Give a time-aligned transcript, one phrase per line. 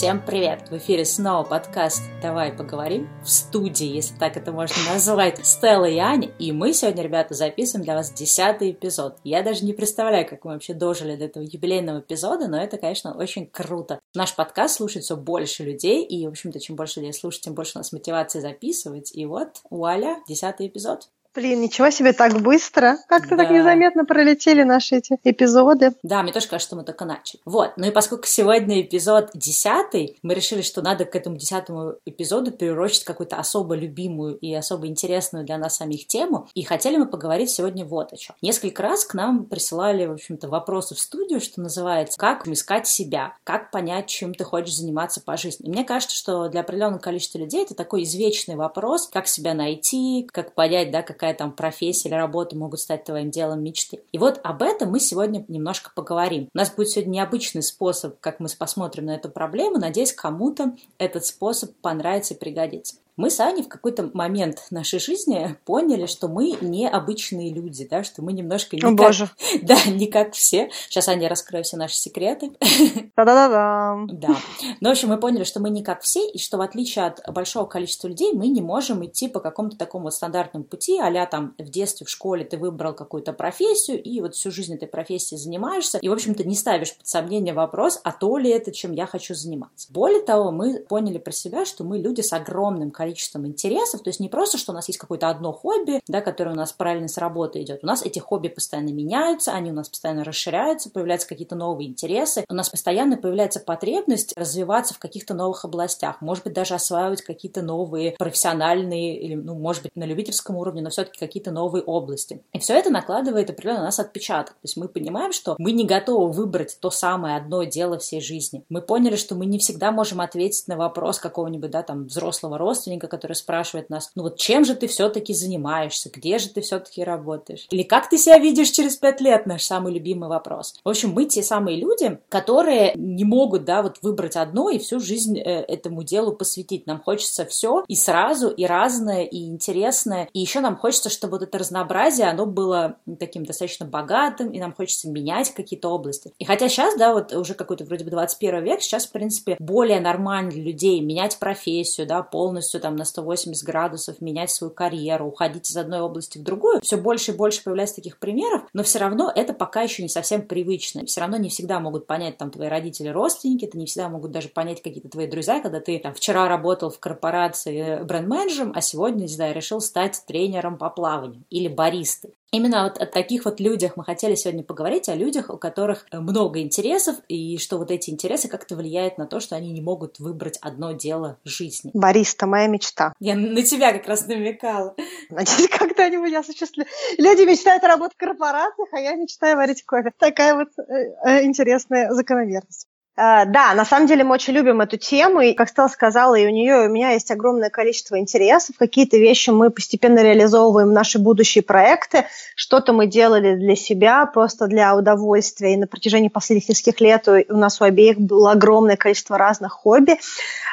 [0.00, 0.70] Всем привет!
[0.70, 5.98] В эфире снова подкаст «Давай поговорим» в студии, если так это можно назвать, Стелла и
[5.98, 6.30] Аня.
[6.38, 9.18] И мы сегодня, ребята, записываем для вас десятый эпизод.
[9.24, 13.14] Я даже не представляю, как мы вообще дожили до этого юбилейного эпизода, но это, конечно,
[13.14, 14.00] очень круто.
[14.14, 17.72] Наш подкаст слушает все больше людей, и, в общем-то, чем больше людей слушать, тем больше
[17.74, 19.14] у нас мотивации записывать.
[19.14, 21.10] И вот, вуаля, десятый эпизод.
[21.32, 22.96] Блин, ничего себе, так быстро.
[23.06, 23.44] Как-то да.
[23.44, 25.92] так незаметно пролетели наши эти эпизоды.
[26.02, 27.40] Да, мне тоже кажется, что мы только начали.
[27.44, 32.50] Вот, ну и поскольку сегодня эпизод десятый, мы решили, что надо к этому десятому эпизоду
[32.50, 36.48] перерочить какую-то особо любимую и особо интересную для нас самих тему.
[36.54, 38.34] И хотели мы поговорить сегодня вот о чем.
[38.42, 43.36] Несколько раз к нам присылали, в общем-то, вопросы в студию, что называется, как искать себя,
[43.44, 45.68] как понять, чем ты хочешь заниматься по жизни.
[45.68, 50.28] И мне кажется, что для определенного количества людей это такой извечный вопрос, как себя найти,
[50.32, 54.00] как понять, да, как какая там профессия или работа могут стать твоим делом мечты.
[54.10, 56.48] И вот об этом мы сегодня немножко поговорим.
[56.54, 59.76] У нас будет сегодня необычный способ, как мы посмотрим на эту проблему.
[59.76, 65.54] Надеюсь, кому-то этот способ понравится и пригодится мы с Аней в какой-то момент нашей жизни
[65.66, 69.30] поняли, что мы необычные люди, да, что мы немножко не, О, как, боже.
[69.62, 70.70] да, не как все.
[70.88, 72.52] Сейчас Аня раскрою все наши секреты.
[73.16, 73.98] Да-да-да.
[74.10, 74.36] Да.
[74.80, 77.20] Ну, в общем, мы поняли, что мы не как все, и что в отличие от
[77.30, 81.54] большого количества людей, мы не можем идти по какому-то такому вот стандартному пути, а там
[81.58, 85.98] в детстве, в школе ты выбрал какую-то профессию, и вот всю жизнь этой профессией занимаешься,
[85.98, 89.34] и, в общем-то, не ставишь под сомнение вопрос, а то ли это, чем я хочу
[89.34, 89.88] заниматься.
[89.92, 94.08] Более того, мы поняли про себя, что мы люди с огромным количеством количеством интересов, то
[94.08, 97.08] есть не просто, что у нас есть какое-то одно хобби, да, которое у нас параллельно
[97.08, 97.80] с работой идет.
[97.82, 102.44] У нас эти хобби постоянно меняются, они у нас постоянно расширяются, появляются какие-то новые интересы,
[102.48, 107.62] у нас постоянно появляется потребность развиваться в каких-то новых областях, может быть, даже осваивать какие-то
[107.62, 112.42] новые профессиональные, или, ну, может быть, на любительском уровне, но все-таки какие-то новые области.
[112.52, 114.54] И все это накладывает определенно на нас отпечаток.
[114.54, 118.64] То есть мы понимаем, что мы не готовы выбрать то самое одно дело всей жизни.
[118.68, 122.89] Мы поняли, что мы не всегда можем ответить на вопрос какого-нибудь, да, там, взрослого родственника,
[122.90, 127.04] родственника, который спрашивает нас, ну вот чем же ты все-таки занимаешься, где же ты все-таки
[127.04, 127.66] работаешь?
[127.70, 129.46] Или как ты себя видишь через пять лет?
[129.46, 130.74] Наш самый любимый вопрос.
[130.84, 135.00] В общем, мы те самые люди, которые не могут, да, вот выбрать одно и всю
[135.00, 136.86] жизнь э, этому делу посвятить.
[136.86, 140.28] Нам хочется все и сразу, и разное, и интересное.
[140.32, 144.72] И еще нам хочется, чтобы вот это разнообразие, оно было таким достаточно богатым, и нам
[144.72, 146.32] хочется менять какие-то области.
[146.38, 150.00] И хотя сейчас, да, вот уже какой-то вроде бы 21 век, сейчас, в принципе, более
[150.00, 155.70] нормально для людей менять профессию, да, полностью там на 180 градусов, менять свою карьеру, уходить
[155.70, 156.80] из одной области в другую.
[156.82, 160.42] Все больше и больше появляется таких примеров, но все равно это пока еще не совсем
[160.42, 161.04] привычно.
[161.06, 164.48] Все равно не всегда могут понять там твои родители, родственники, это не всегда могут даже
[164.48, 169.28] понять какие-то твои друзья, когда ты там вчера работал в корпорации бренд-менеджером, а сегодня, не
[169.28, 172.34] знаю, решил стать тренером по плаванию или баристой.
[172.52, 176.60] Именно вот о таких вот людях мы хотели сегодня поговорить, о людях, у которых много
[176.60, 180.58] интересов, и что вот эти интересы как-то влияют на то, что они не могут выбрать
[180.60, 181.92] одно дело жизни.
[181.94, 183.12] Бариста, моя мечта.
[183.20, 184.96] Я на тебя как раз намекала.
[185.28, 186.86] Надеюсь, когда-нибудь я осуществлю.
[187.18, 190.12] Люди мечтают работать в корпорациях, а я мечтаю варить кофе.
[190.18, 192.89] Такая вот э, э интересная закономерность.
[193.16, 196.46] Э, да, на самом деле мы очень любим эту тему, и, как Стелла сказала, и
[196.46, 198.76] у нее, и у меня есть огромное количество интересов.
[198.78, 204.96] Какие-то вещи мы постепенно реализовываем наши будущие проекты, что-то мы делали для себя, просто для
[204.96, 209.72] удовольствия, и на протяжении последних нескольких лет у нас у обеих было огромное количество разных
[209.72, 210.18] хобби,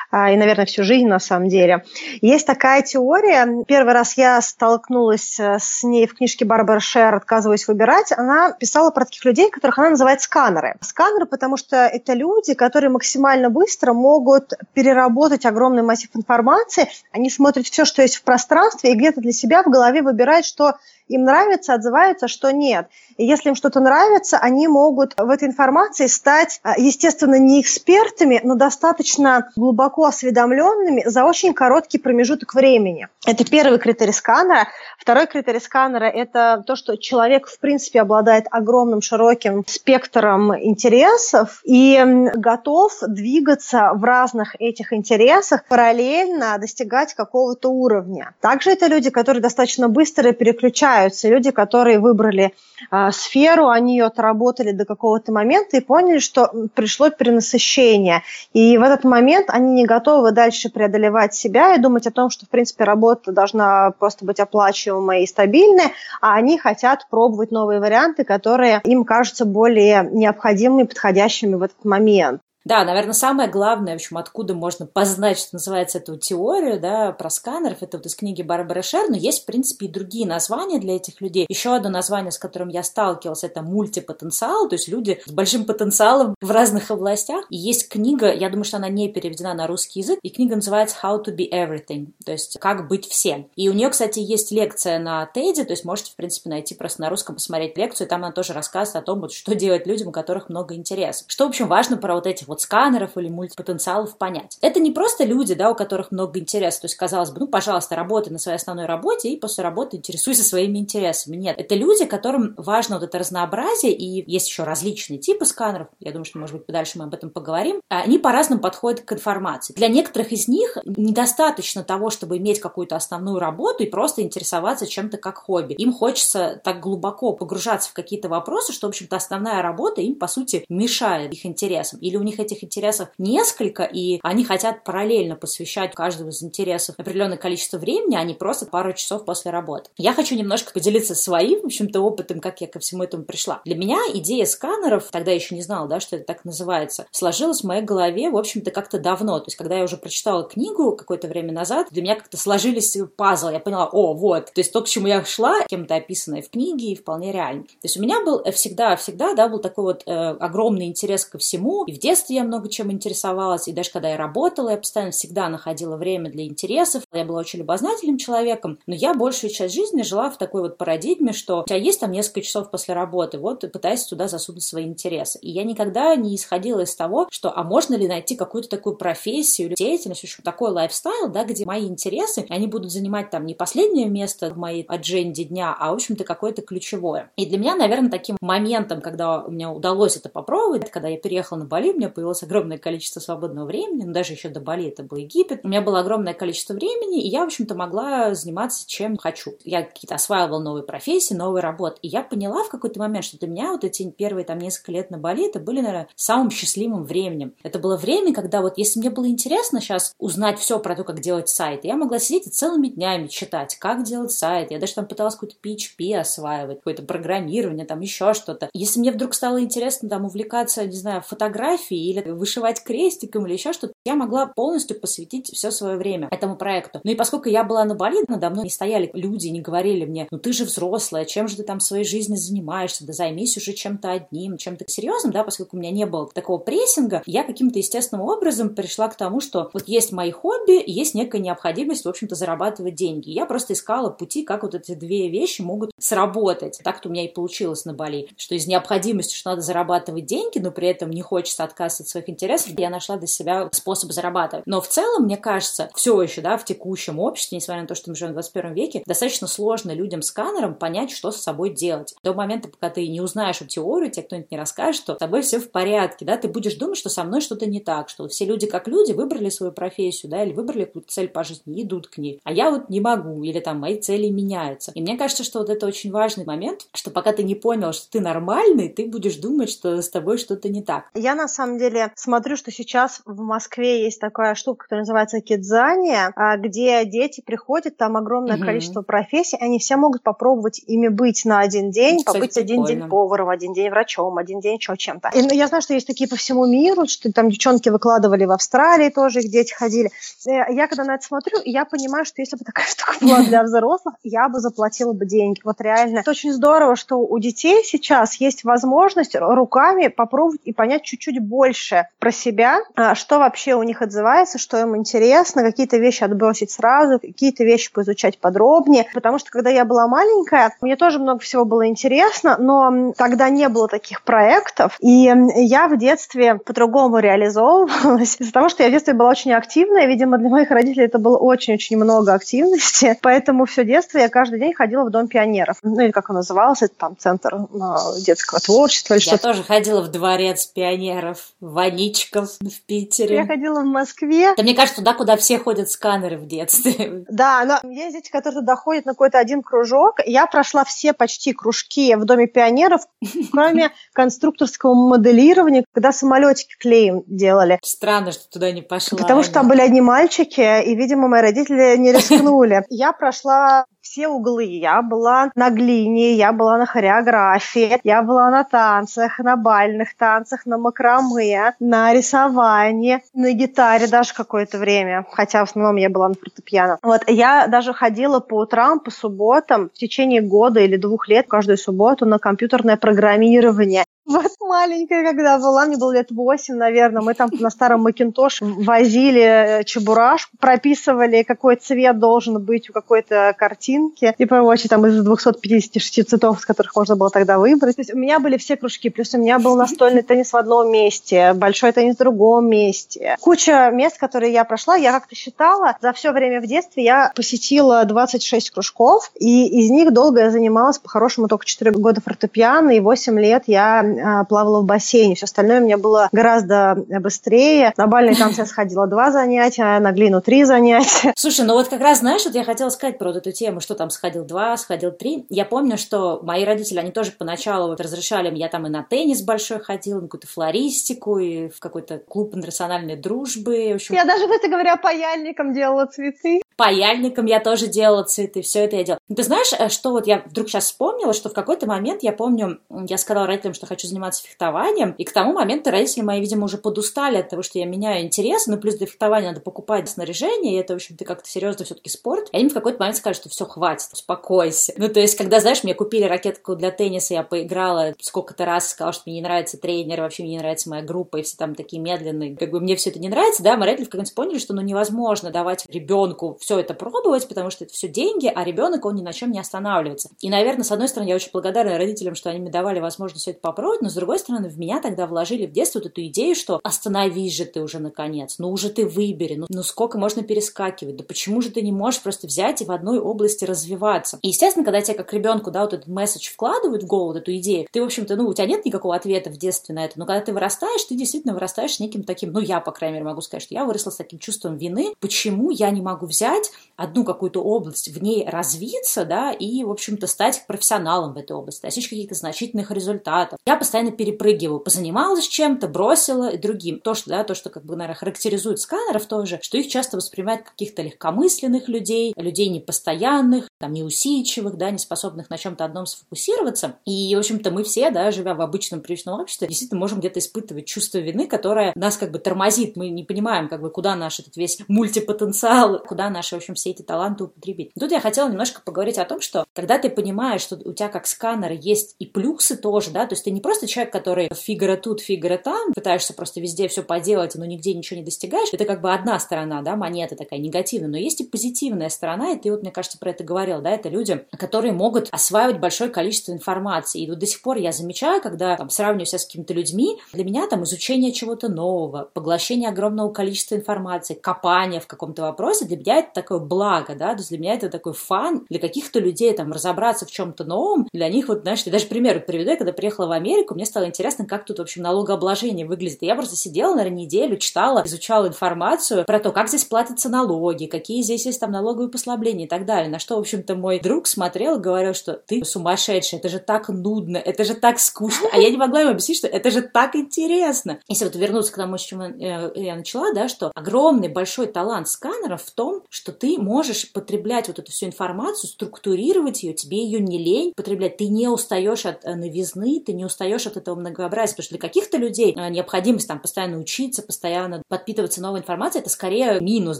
[0.10, 1.84] а, и, наверное, всю жизнь на самом деле.
[2.22, 7.68] Есть такая теория, первый раз я столкнулась э, с ней в книжке Барбары Шер «Отказываюсь
[7.68, 10.76] выбирать», она писала про таких людей, которых она называет сканеры.
[10.82, 16.90] Сканеры, потому что это люди, люди, которые максимально быстро могут переработать огромный массив информации.
[17.12, 20.76] Они смотрят все, что есть в пространстве, и где-то для себя в голове выбирают, что
[21.08, 22.88] им нравится, отзываются, что нет.
[23.18, 28.42] И если им что-то нравится, они могут в этой информации стать, а, естественно, не экспертами,
[28.44, 33.08] но достаточно глубоко осведомленными за очень короткий промежуток времени.
[33.26, 34.68] Это первый критерий сканера.
[35.00, 42.04] Второй критерий сканера– это то, что человек, в принципе, обладает огромным широким спектром интересов и
[42.36, 48.34] готов двигаться в разных этих интересах, параллельно достигать какого-то уровня.
[48.42, 51.30] Также это люди, которые достаточно быстро переключаются меняются.
[51.30, 52.54] Люди, которые выбрали
[52.92, 58.24] э, сферу, они ее отработали до какого-то момента и поняли, что пришло перенасыщение.
[58.54, 62.46] И в этот момент они не готовы дальше преодолевать себя и думать о том, что,
[62.46, 68.24] в принципе, работа должна просто быть оплачиваемой и стабильной, а они хотят пробовать новые варианты,
[68.24, 72.42] которые им кажутся более необходимыми, подходящими в этот момент.
[72.68, 77.30] Да, наверное, самое главное, в общем, откуда можно познать, что называется, эту теорию, да, про
[77.30, 80.98] сканеров, это вот из книги Барбары Шер, но есть, в принципе, и другие названия для
[80.98, 81.46] этих людей.
[81.48, 86.36] Еще одно название, с которым я сталкивалась, это мультипотенциал, то есть люди с большим потенциалом
[86.42, 87.46] в разных областях.
[87.50, 90.98] И есть книга, я думаю, что она не переведена на русский язык, и книга называется
[91.02, 93.50] How to be everything, то есть как быть всем.
[93.56, 97.00] И у нее, кстати, есть лекция на TED, то есть можете, в принципе, найти просто
[97.00, 100.10] на русском, посмотреть лекцию, и там она тоже рассказывает о том, вот, что делать людям,
[100.10, 101.24] у которых много интересов.
[101.28, 104.58] Что, в общем, важно про вот этих вот сканеров или мультипотенциалов понять.
[104.62, 107.96] Это не просто люди, да, у которых много интересов, то есть, казалось бы, ну, пожалуйста,
[107.96, 111.36] работай на своей основной работе и после работы интересуйся своими интересами.
[111.38, 116.12] Нет, это люди, которым важно вот это разнообразие, и есть еще различные типы сканеров, я
[116.12, 119.74] думаю, что, может быть, дальше мы об этом поговорим, они по-разному подходят к информации.
[119.74, 125.18] Для некоторых из них недостаточно того, чтобы иметь какую-то основную работу и просто интересоваться чем-то
[125.18, 125.74] как хобби.
[125.74, 130.28] Им хочется так глубоко погружаться в какие-то вопросы, что, в общем-то, основная работа им, по
[130.28, 132.00] сути, мешает их интересам.
[132.00, 137.38] Или у них этих интересов несколько, и они хотят параллельно посвящать каждому из интересов определенное
[137.38, 139.90] количество времени, а не просто пару часов после работы.
[139.98, 143.62] Я хочу немножко поделиться своим, в общем-то, опытом, как я ко всему этому пришла.
[143.66, 147.66] Для меня идея сканеров, тогда еще не знала, да, что это так называется, сложилась в
[147.66, 149.40] моей голове, в общем-то, как-то давно.
[149.40, 153.52] То есть, когда я уже прочитала книгу какое-то время назад, для меня как-то сложились пазлы.
[153.54, 156.92] Я поняла, о, вот, то есть то, к чему я шла, кем-то описанное в книге,
[156.92, 157.64] и вполне реально.
[157.64, 161.84] То есть у меня был всегда-всегда, да, был такой вот э, огромный интерес ко всему.
[161.86, 165.50] И в детстве я много чем интересовалась, и даже когда я работала, я постоянно всегда
[165.50, 167.04] находила время для интересов.
[167.12, 171.34] Я была очень любознательным человеком, но я большую часть жизни жила в такой вот парадигме,
[171.34, 175.40] что у тебя есть там несколько часов после работы, вот пытайся туда засунуть свои интересы.
[175.40, 179.74] И я никогда не исходила из того, что а можно ли найти какую-то такую профессию
[179.76, 184.08] деятельность, в общем, такой лайфстайл, да, где мои интересы, они будут занимать там не последнее
[184.08, 187.32] место в моей адженде дня, а, в общем-то, какое-то ключевое.
[187.36, 191.66] И для меня, наверное, таким моментом, когда меня удалось это попробовать, когда я переехала на
[191.66, 195.60] Бали, меня появилось огромное количество свободного времени, ну, даже еще до Бали это был Египет,
[195.64, 199.54] у меня было огромное количество времени, и я, в общем-то, могла заниматься чем хочу.
[199.64, 203.48] Я какие-то осваивала новые профессии, новые работы, и я поняла в какой-то момент, что для
[203.48, 207.54] меня вот эти первые там несколько лет на Бали, были, наверное, самым счастливым временем.
[207.62, 211.20] Это было время, когда вот если мне было интересно сейчас узнать все про то, как
[211.20, 214.72] делать сайт, я могла сидеть и целыми днями читать, как делать сайт.
[214.72, 218.72] Я даже там пыталась какой-то PHP осваивать, какое-то программирование, там еще что-то.
[218.74, 223.74] Если мне вдруг стало интересно там увлекаться, не знаю, фотографией или вышивать крестиком или еще
[223.74, 227.02] что-то, я могла полностью посвятить все свое время этому проекту.
[227.04, 230.28] Ну и поскольку я была на Бали, надо мной не стояли люди, не говорили мне,
[230.32, 233.74] ну ты же взрослая, чем же ты там в своей жизни занимаешься, да займись уже
[233.74, 238.26] чем-то одним, чем-то серьезным, да, поскольку у меня не было такого прессинга, я каким-то естественным
[238.26, 242.96] образом пришла к тому, что вот есть мои хобби, есть некая необходимость, в общем-то, зарабатывать
[242.96, 243.30] деньги.
[243.30, 246.80] Я просто искала пути, как вот эти две вещи могут сработать.
[246.84, 250.72] Так-то у меня и получилось на Бали, что из необходимости, что надо зарабатывать деньги, но
[250.72, 251.64] при этом не хочется
[251.98, 254.66] отказываться от своих интересов, я нашла для себя способ зарабатывать.
[254.66, 258.10] Но в целом, мне кажется, все еще, да, в текущем обществе, несмотря на то, что
[258.10, 262.16] мы живем в 21 веке, достаточно сложно людям-сканерам понять, что с собой делать.
[262.24, 265.42] До момента, пока ты не узнаешь эту теорию, тебе кто-нибудь не расскажет, что с тобой
[265.42, 268.46] все в порядке, да, ты будешь думать, что со мной что-то не так, что все
[268.46, 272.18] люди как люди выбрали свою профессию, да, или выбрали какую-то цель по жизни идут к
[272.18, 272.40] ней.
[272.44, 274.92] А я вот не могу, или там мои цели меняются.
[274.94, 278.10] И мне кажется, что вот это очень важный момент, что пока ты не понял, что
[278.12, 281.10] ты нормальный, ты будешь думать, что с тобой что-то не так.
[281.14, 286.32] Я на самом деле смотрю, что сейчас в Москве есть такая штука, которая называется кидзания,
[286.36, 288.66] а, где дети приходят, там огромное угу.
[288.66, 292.84] количество профессий, они все могут попробовать ими быть на один день, Кстати, побыть прикольно.
[292.84, 295.30] один день поваром, один день врачом, один день еще чем-то.
[295.34, 298.52] И, ну, я знаю, что есть такие по всему миру, что там девчонки выкладывали в
[298.52, 300.12] Австралии тоже, их дети ходили.
[300.48, 303.64] Э, я когда на это смотрю, я понимаю, что если бы такая штука была для
[303.64, 305.62] взрослых, я бы заплатила бы деньги.
[305.64, 306.20] Вот реально.
[306.20, 311.77] Это очень здорово, что у детей сейчас есть возможность руками попробовать и понять чуть-чуть больше
[312.20, 317.20] про себя, а, что вообще у них отзывается, что им интересно, какие-то вещи отбросить сразу,
[317.20, 319.06] какие-то вещи поизучать подробнее.
[319.14, 323.70] Потому что когда я была маленькая, мне тоже много всего было интересно, но тогда не
[323.70, 328.38] было таких проектов, и я в детстве по-другому реализовывалась.
[328.40, 331.38] Из-за того, что я в детстве была очень активная, видимо, для моих родителей это было
[331.38, 336.12] очень-очень много активности, поэтому все детство я каждый день ходила в Дом пионеров, ну или
[336.12, 339.48] как он назывался, это там центр э, детского творчества или что-то.
[339.48, 343.36] Я тоже ходила в Дворец пионеров, Ваничков в Питере.
[343.36, 344.54] Я ходила в Москве.
[344.56, 347.26] Да мне кажется, туда, куда все ходят сканеры в детстве.
[347.38, 350.20] Да, но есть дети, которые туда ходят на какой-то один кружок.
[350.26, 353.02] Я прошла все почти кружки в Доме пионеров,
[353.52, 357.80] кроме конструкторского моделирования, когда самолетики клеем делали.
[357.84, 359.18] Странно, что туда не пошла.
[359.18, 362.84] Потому что там были одни мальчики, и, видимо, мои родители не рискнули.
[362.90, 364.64] Я прошла все углы.
[364.64, 370.66] Я была на глине, я была на хореографии, я была на танцах, на бальных танцах,
[370.66, 376.36] на макраме, на рисовании, на гитаре даже какое-то время, хотя в основном я была на
[376.36, 376.98] фортепиано.
[377.02, 381.78] Вот, я даже ходила по утрам, по субботам в течение года или двух лет каждую
[381.78, 384.06] субботу на компьютерное программирование.
[384.28, 389.42] Вот маленькая, когда была, мне было лет восемь, наверное, мы там на старом Макинтош возили
[389.80, 396.30] э, чебурашку, прописывали, какой цвет должен быть у какой-то картинки, и прочее, там из 256
[396.30, 397.96] цветов, из которых можно было тогда выбрать.
[397.96, 400.92] То есть у меня были все кружки, плюс у меня был настольный теннис в одном
[400.92, 403.38] месте, большой теннис в другом месте.
[403.40, 408.04] Куча мест, которые я прошла, я как-то считала, за все время в детстве я посетила
[408.04, 413.40] 26 кружков, и из них долго я занималась, по-хорошему, только 4 года фортепиано, и 8
[413.40, 415.36] лет я а, плавала в бассейне.
[415.36, 417.94] Все остальное у меня было гораздо быстрее.
[417.98, 421.34] На бальные танцы я сходила два занятия, на глину три занятия.
[421.36, 423.96] Слушай, ну вот как раз, знаешь, вот я хотела сказать про вот эту тему, что
[423.96, 425.46] там сходил два, сходил три.
[425.50, 429.04] Я помню, что мои родители, они тоже поначалу вот разрешали мне, я там и на
[429.04, 433.92] теннис большой ходила, на какую-то флористику, и в какой-то клуб интернациональной дружбы.
[433.92, 434.16] В общем...
[434.16, 436.62] Я даже, кстати говоря, паяльником делала цветы.
[436.78, 439.20] Паяльником я тоже делала цветы, все это я делала.
[439.36, 442.78] ты знаешь, э, что вот я вдруг сейчас вспомнила, что в какой-то момент, я помню,
[443.10, 446.78] я сказала родителям, что хочу заниматься фехтованием, и к тому моменту родители мои, видимо, уже
[446.78, 450.80] подустали от того, что я меняю интерес, ну, плюс для фехтования надо покупать снаряжение, и
[450.80, 452.50] это, в общем-то, как-то серьезно все-таки спорт.
[452.52, 454.94] И они в какой-то момент сказали, что все, хватит, успокойся.
[454.98, 459.14] Ну, то есть, когда, знаешь, мне купили ракетку для тенниса, я поиграла сколько-то раз, сказала,
[459.14, 462.00] что мне не нравится тренер, вообще мне не нравится моя группа, и все там такие
[462.00, 464.76] медленные, как бы мне все это не нравится, да, мои родители в каком-то поняли, что,
[464.76, 469.16] ну, невозможно давать ребенку все это пробовать, потому что это все деньги, а ребенок, он
[469.16, 470.32] ни на чем не останавливается.
[470.42, 473.52] И, наверное, с одной стороны, я очень благодарна родителям, что они мне давали возможность все
[473.52, 476.56] это попробовать, но с другой стороны, в меня тогда вложили в детство вот эту идею,
[476.56, 481.16] что остановись же ты уже наконец, ну уже ты выбери, ну, ну сколько можно перескакивать,
[481.16, 484.38] да почему же ты не можешь просто взять и в одной области развиваться.
[484.42, 487.56] И, естественно, когда тебе как ребенку, да, вот этот месседж вкладывают в голову, вот эту
[487.56, 490.26] идею, ты, в общем-то, ну, у тебя нет никакого ответа в детстве на это, но
[490.26, 493.64] когда ты вырастаешь, ты действительно вырастаешь неким таким, ну, я, по крайней мере, могу сказать,
[493.64, 496.57] что я выросла с таким чувством вины, почему я не могу взять
[496.98, 501.84] одну какую-то область, в ней развиться, да, и, в общем-то, стать профессионалом в этой области,
[501.84, 503.60] достичь каких-то значительных результатов.
[503.66, 507.00] Я постоянно перепрыгиваю, позанималась чем-то, бросила и другим.
[507.00, 510.64] То, что, да, то, что, как бы, наверное, характеризует сканеров тоже, что их часто воспринимают
[510.64, 516.96] как каких-то легкомысленных людей, людей непостоянных, там, неусидчивых, да, не способных на чем-то одном сфокусироваться.
[517.06, 520.88] И, в общем-то, мы все, да, живя в обычном привычном обществе, действительно можем где-то испытывать
[520.88, 522.96] чувство вины, которое нас как бы тормозит.
[522.96, 526.92] Мы не понимаем, как бы, куда наш этот весь мультипотенциал, куда наши, в общем, все
[526.92, 527.92] эти таланты употребить.
[528.00, 531.28] Тут я хотела немножко поговорить о том, что когда ты понимаешь, что у тебя как
[531.28, 535.22] сканер есть и плюсы тоже, да, то есть ты не просто человек, который фигура тут,
[535.22, 539.14] фигура там, пытаешься просто везде все поделать, но нигде ничего не достигаешь, это как бы
[539.14, 542.92] одна сторона, да, монета такая негативная, но есть и позитивная сторона, и ты вот, мне
[542.92, 547.40] кажется, про это говорил, да, это люди, которые могут осваивать большое количество информации, и вот
[547.40, 550.84] до сих пор я замечаю, когда там, сравниваю себя с какими-то людьми, для меня там
[550.84, 556.60] изучение чего-то нового, поглощение огромного количества информации, копание в каком-то вопросе, для меня это такое
[556.60, 560.32] благо, да, то есть для меня это такой фан, для каких-то людей там разобраться в
[560.32, 563.74] чем-то новом, для них вот, знаешь, я даже пример приведу, я когда приехала в Америку,
[563.74, 566.20] мне стало интересно, как тут, в общем, налогообложение выглядит.
[566.22, 571.22] Я просто сидела, наверное, неделю, читала, изучала информацию про то, как здесь платятся налоги, какие
[571.22, 573.10] здесь есть там налоговые послабления и так далее.
[573.10, 577.38] На что, в общем-то, мой друг смотрел говорил, что ты сумасшедший, это же так нудно,
[577.38, 578.50] это же так скучно.
[578.52, 581.00] А я не могла ему объяснить, что это же так интересно.
[581.08, 585.08] Если вот вернуться к тому, с чего э, я начала, да, что огромный большой талант
[585.08, 590.20] сканеров в том, что ты можешь потреблять вот эту всю информацию, структурировать ее, тебе ее
[590.20, 594.54] не лень потреблять, ты не устаешь от э, новизны, ты не устаешь от этого многообразия,
[594.54, 599.10] потому что для каких-то людей э, необходимость там постоянно учиться, постоянно подпитываться новой информацией, это
[599.10, 600.00] скорее минус,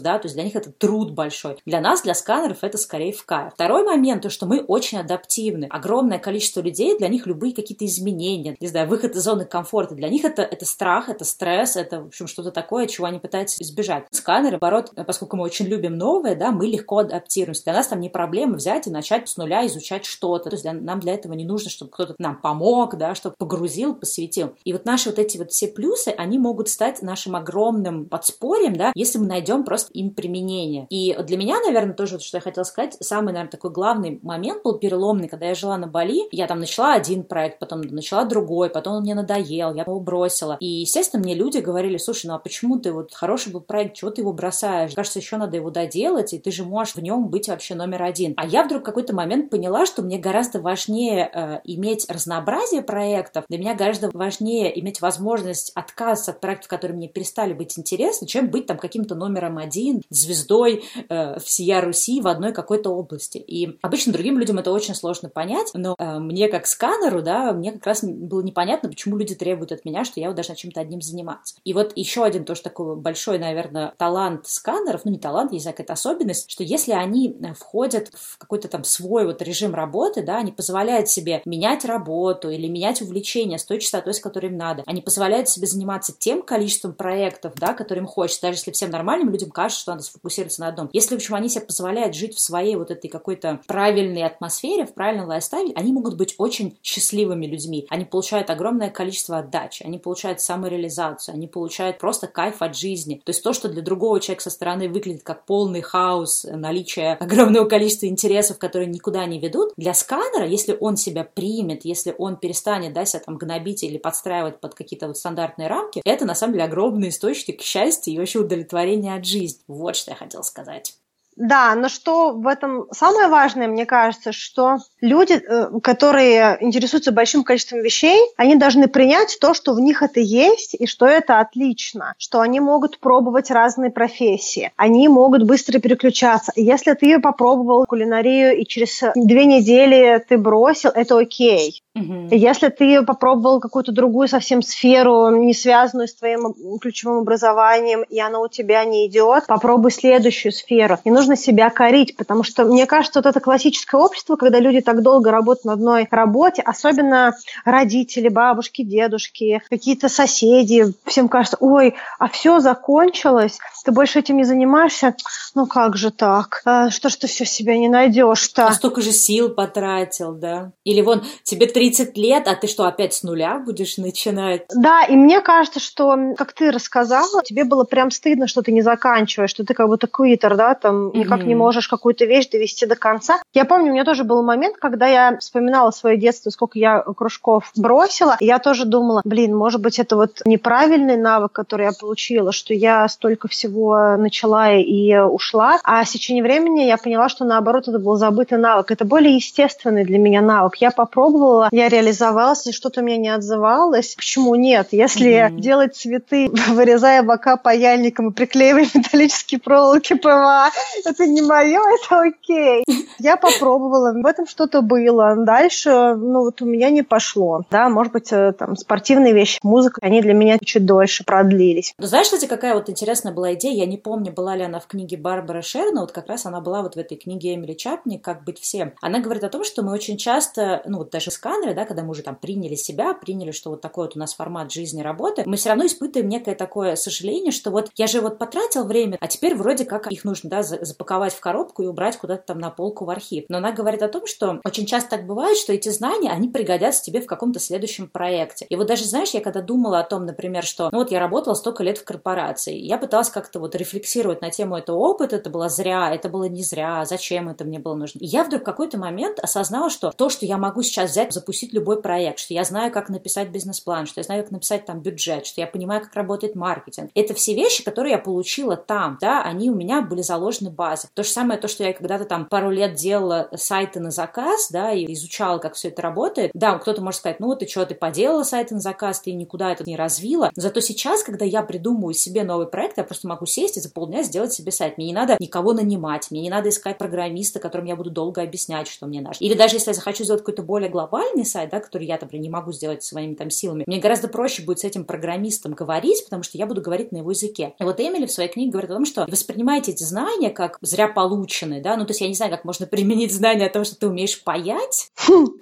[0.00, 1.56] да, то есть для них это труд большой.
[1.64, 3.54] Для нас, для сканеров, это скорее в кайф.
[3.54, 5.66] Второй момент, то, что мы очень адаптивны.
[5.70, 10.08] Огромное количество людей, для них любые какие-то изменения, не знаю, выход из зоны комфорта, для
[10.08, 14.06] них это, это страх, это стресс, это, в общем, что-то такое, чего они пытаются избежать.
[14.10, 17.64] Сканеры, наоборот, поскольку мы очень любим новое, да, мы легко адаптируемся.
[17.64, 20.50] Для нас там не проблема взять и начать с нуля изучать что-то.
[20.50, 23.94] То есть для, нам для этого не нужно, чтобы кто-то нам помог, да, чтобы погрузил,
[23.94, 24.54] посвятил.
[24.64, 28.92] И вот наши вот эти вот все плюсы, они могут стать нашим огромным подспорьем, да,
[28.94, 30.86] если мы найдем просто им применение.
[30.88, 34.62] И для меня, наверное, тоже, вот, что я хотела сказать, самый, наверное, такой главный момент
[34.62, 38.70] был переломный, когда я жила на Бали, я там начала один проект, потом начала другой,
[38.70, 40.56] потом он мне надоел, я его бросила.
[40.60, 44.10] И, естественно, мне люди говорили, слушай, ну а почему ты вот хороший был проект, чего
[44.10, 44.94] ты его бросаешь?
[44.94, 45.97] Кажется, еще надо его доделать,
[46.32, 48.34] и ты же можешь в нем быть вообще номер один.
[48.36, 53.44] А я вдруг в какой-то момент поняла, что мне гораздо важнее э, иметь разнообразие проектов,
[53.48, 58.50] для меня гораздо важнее иметь возможность отказаться от проектов, которые мне перестали быть интересны, чем
[58.50, 63.38] быть там каким-то номером один, звездой э, всея Руси в одной какой-то области.
[63.38, 67.72] И обычно другим людям это очень сложно понять, но э, мне как сканеру, да, мне
[67.72, 71.00] как раз было непонятно, почему люди требуют от меня, что я вот должна чем-то одним
[71.00, 71.56] заниматься.
[71.64, 75.76] И вот еще один тоже такой большой, наверное, талант сканеров, ну не талант, не знаю,
[75.88, 80.38] какая-то особенность, что если они э, входят в какой-то там свой вот режим работы, да,
[80.38, 84.82] они позволяют себе менять работу или менять увлечение с той частотой, с которой им надо.
[84.86, 89.50] Они позволяют себе заниматься тем количеством проектов, да, которым хочется, даже если всем нормальным людям
[89.50, 90.90] кажется, что надо сфокусироваться на одном.
[90.92, 94.94] Если, в общем, они себе позволяют жить в своей вот этой какой-то правильной атмосфере, в
[94.94, 97.86] правильном лайфстайле, они могут быть очень счастливыми людьми.
[97.88, 103.20] Они получают огромное количество отдачи, они получают самореализацию, они получают просто кайф от жизни.
[103.24, 107.66] То есть то, что для другого человека со стороны выглядит как полный хаос, наличие огромного
[107.66, 112.92] количества интересов, которые никуда не ведут, для сканера, если он себя примет, если он перестанет,
[112.92, 116.64] да, себя там гнобить или подстраивать под какие-то вот стандартные рамки, это на самом деле
[116.64, 119.60] огромный источник счастья и вообще удовлетворения от жизни.
[119.66, 120.94] Вот что я хотела сказать.
[121.38, 127.44] Да, но что в этом самое важное, мне кажется, что люди, э, которые интересуются большим
[127.44, 132.14] количеством вещей, они должны принять то, что в них это есть, и что это отлично,
[132.18, 136.50] что они могут пробовать разные профессии, они могут быстро переключаться.
[136.56, 141.82] Если ты попробовал кулинарию и через две недели ты бросил, это окей.
[142.00, 142.28] Угу.
[142.30, 148.40] Если ты попробовал какую-то другую совсем сферу, не связанную с твоим ключевым образованием, и она
[148.40, 150.98] у тебя не идет, попробуй следующую сферу.
[151.04, 155.02] Не нужно себя корить, потому что, мне кажется, вот это классическое общество, когда люди так
[155.02, 162.28] долго работают на одной работе, особенно родители, бабушки, дедушки, какие-то соседи, всем кажется, ой, а
[162.28, 165.14] все закончилось, ты больше этим не занимаешься,
[165.54, 166.62] ну как же так?
[166.64, 168.66] А, что ж ты все себя не найдешь-то?
[168.66, 170.72] А столько же сил потратил, да?
[170.84, 174.62] Или вон, тебе 30 лет, а ты что, опять с нуля будешь начинать?
[174.74, 178.82] Да, и мне кажется, что, как ты рассказала, тебе было прям стыдно, что ты не
[178.82, 181.16] заканчиваешь, что ты как будто quitter, да, там, mm-hmm.
[181.16, 183.40] никак не можешь какую-то вещь довести до конца.
[183.54, 187.70] Я помню, у меня тоже был момент, когда я вспоминала свое детство, сколько я кружков
[187.74, 192.52] бросила, и я тоже думала, блин, может быть, это вот неправильный навык, который я получила,
[192.52, 195.78] что я столько всего начала и ушла.
[195.84, 198.90] А с течением времени я поняла, что наоборот это был забытый навык.
[198.90, 200.76] Это более естественный для меня навык.
[200.76, 204.14] Я попробовала, я реализовалась, и что-то мне не отзывалось.
[204.14, 204.88] Почему нет?
[204.92, 205.60] Если mm-hmm.
[205.60, 210.70] делать цветы, вырезая бока паяльником и приклеивая металлические проволоки ПВА,
[211.04, 212.84] это не мое, это окей.
[213.18, 215.34] Я попробовала, в этом что-то было.
[215.36, 217.62] Дальше, ну вот у меня не пошло.
[217.70, 221.94] Да, может быть, э, там спортивные вещи, музыка, они для меня чуть дольше продлились.
[221.98, 223.78] Ну, знаешь, кстати, какая вот интересная была идея?
[223.78, 226.82] я не помню, была ли она в книге Барбара Шерна, вот как раз она была
[226.82, 228.94] вот в этой книге Эмили Чапни «Как быть всем».
[229.00, 232.10] Она говорит о том, что мы очень часто, ну вот даже сканеры, да, когда мы
[232.10, 235.56] уже там приняли себя, приняли, что вот такой вот у нас формат жизни работы, мы
[235.56, 239.54] все равно испытываем некое такое сожаление, что вот я же вот потратил время, а теперь
[239.54, 243.10] вроде как их нужно, да, запаковать в коробку и убрать куда-то там на полку в
[243.10, 243.44] архив.
[243.48, 247.02] Но она говорит о том, что очень часто так бывает, что эти знания, они пригодятся
[247.02, 248.66] тебе в каком-то следующем проекте.
[248.68, 251.54] И вот даже, знаешь, я когда думала о том, например, что, ну вот я работала
[251.54, 255.68] столько лет в корпорации, я пыталась как-то вот рефлексировать на тему этого опыта, это было
[255.68, 258.18] зря, это было не зря, зачем это мне было нужно.
[258.20, 261.72] И я вдруг в какой-то момент осознала, что то, что я могу сейчас взять, запустить
[261.72, 265.46] любой проект, что я знаю, как написать бизнес-план, что я знаю, как написать там бюджет,
[265.46, 267.10] что я понимаю, как работает маркетинг.
[267.14, 271.08] Это все вещи, которые я получила там, да, они у меня были заложены базы.
[271.14, 274.92] То же самое, то, что я когда-то там пару лет делала сайты на заказ, да,
[274.92, 276.50] и изучала, как все это работает.
[276.52, 279.84] Да, кто-то может сказать, ну, ты что, ты поделала сайты на заказ, ты никуда это
[279.84, 280.50] не развила.
[280.54, 284.22] Зато сейчас, когда я придумываю себе новый проект, я просто могу сесть и за полдня
[284.22, 284.98] сделать себе сайт.
[284.98, 288.86] Мне не надо никого нанимать, мне не надо искать программиста, которым я буду долго объяснять,
[288.86, 289.36] что мне надо.
[289.40, 292.50] Или даже если я захочу сделать какой-то более глобальный сайт, да, который я, например, не
[292.50, 296.58] могу сделать своими там силами, мне гораздо проще будет с этим программистом говорить, потому что
[296.58, 297.74] я буду говорить на его языке.
[297.78, 301.08] И вот Эмили в своей книге говорит о том, что воспринимайте эти знания как зря
[301.08, 303.96] полученные, да, ну то есть я не знаю, как можно применить знания о том, что
[303.96, 305.10] ты умеешь паять,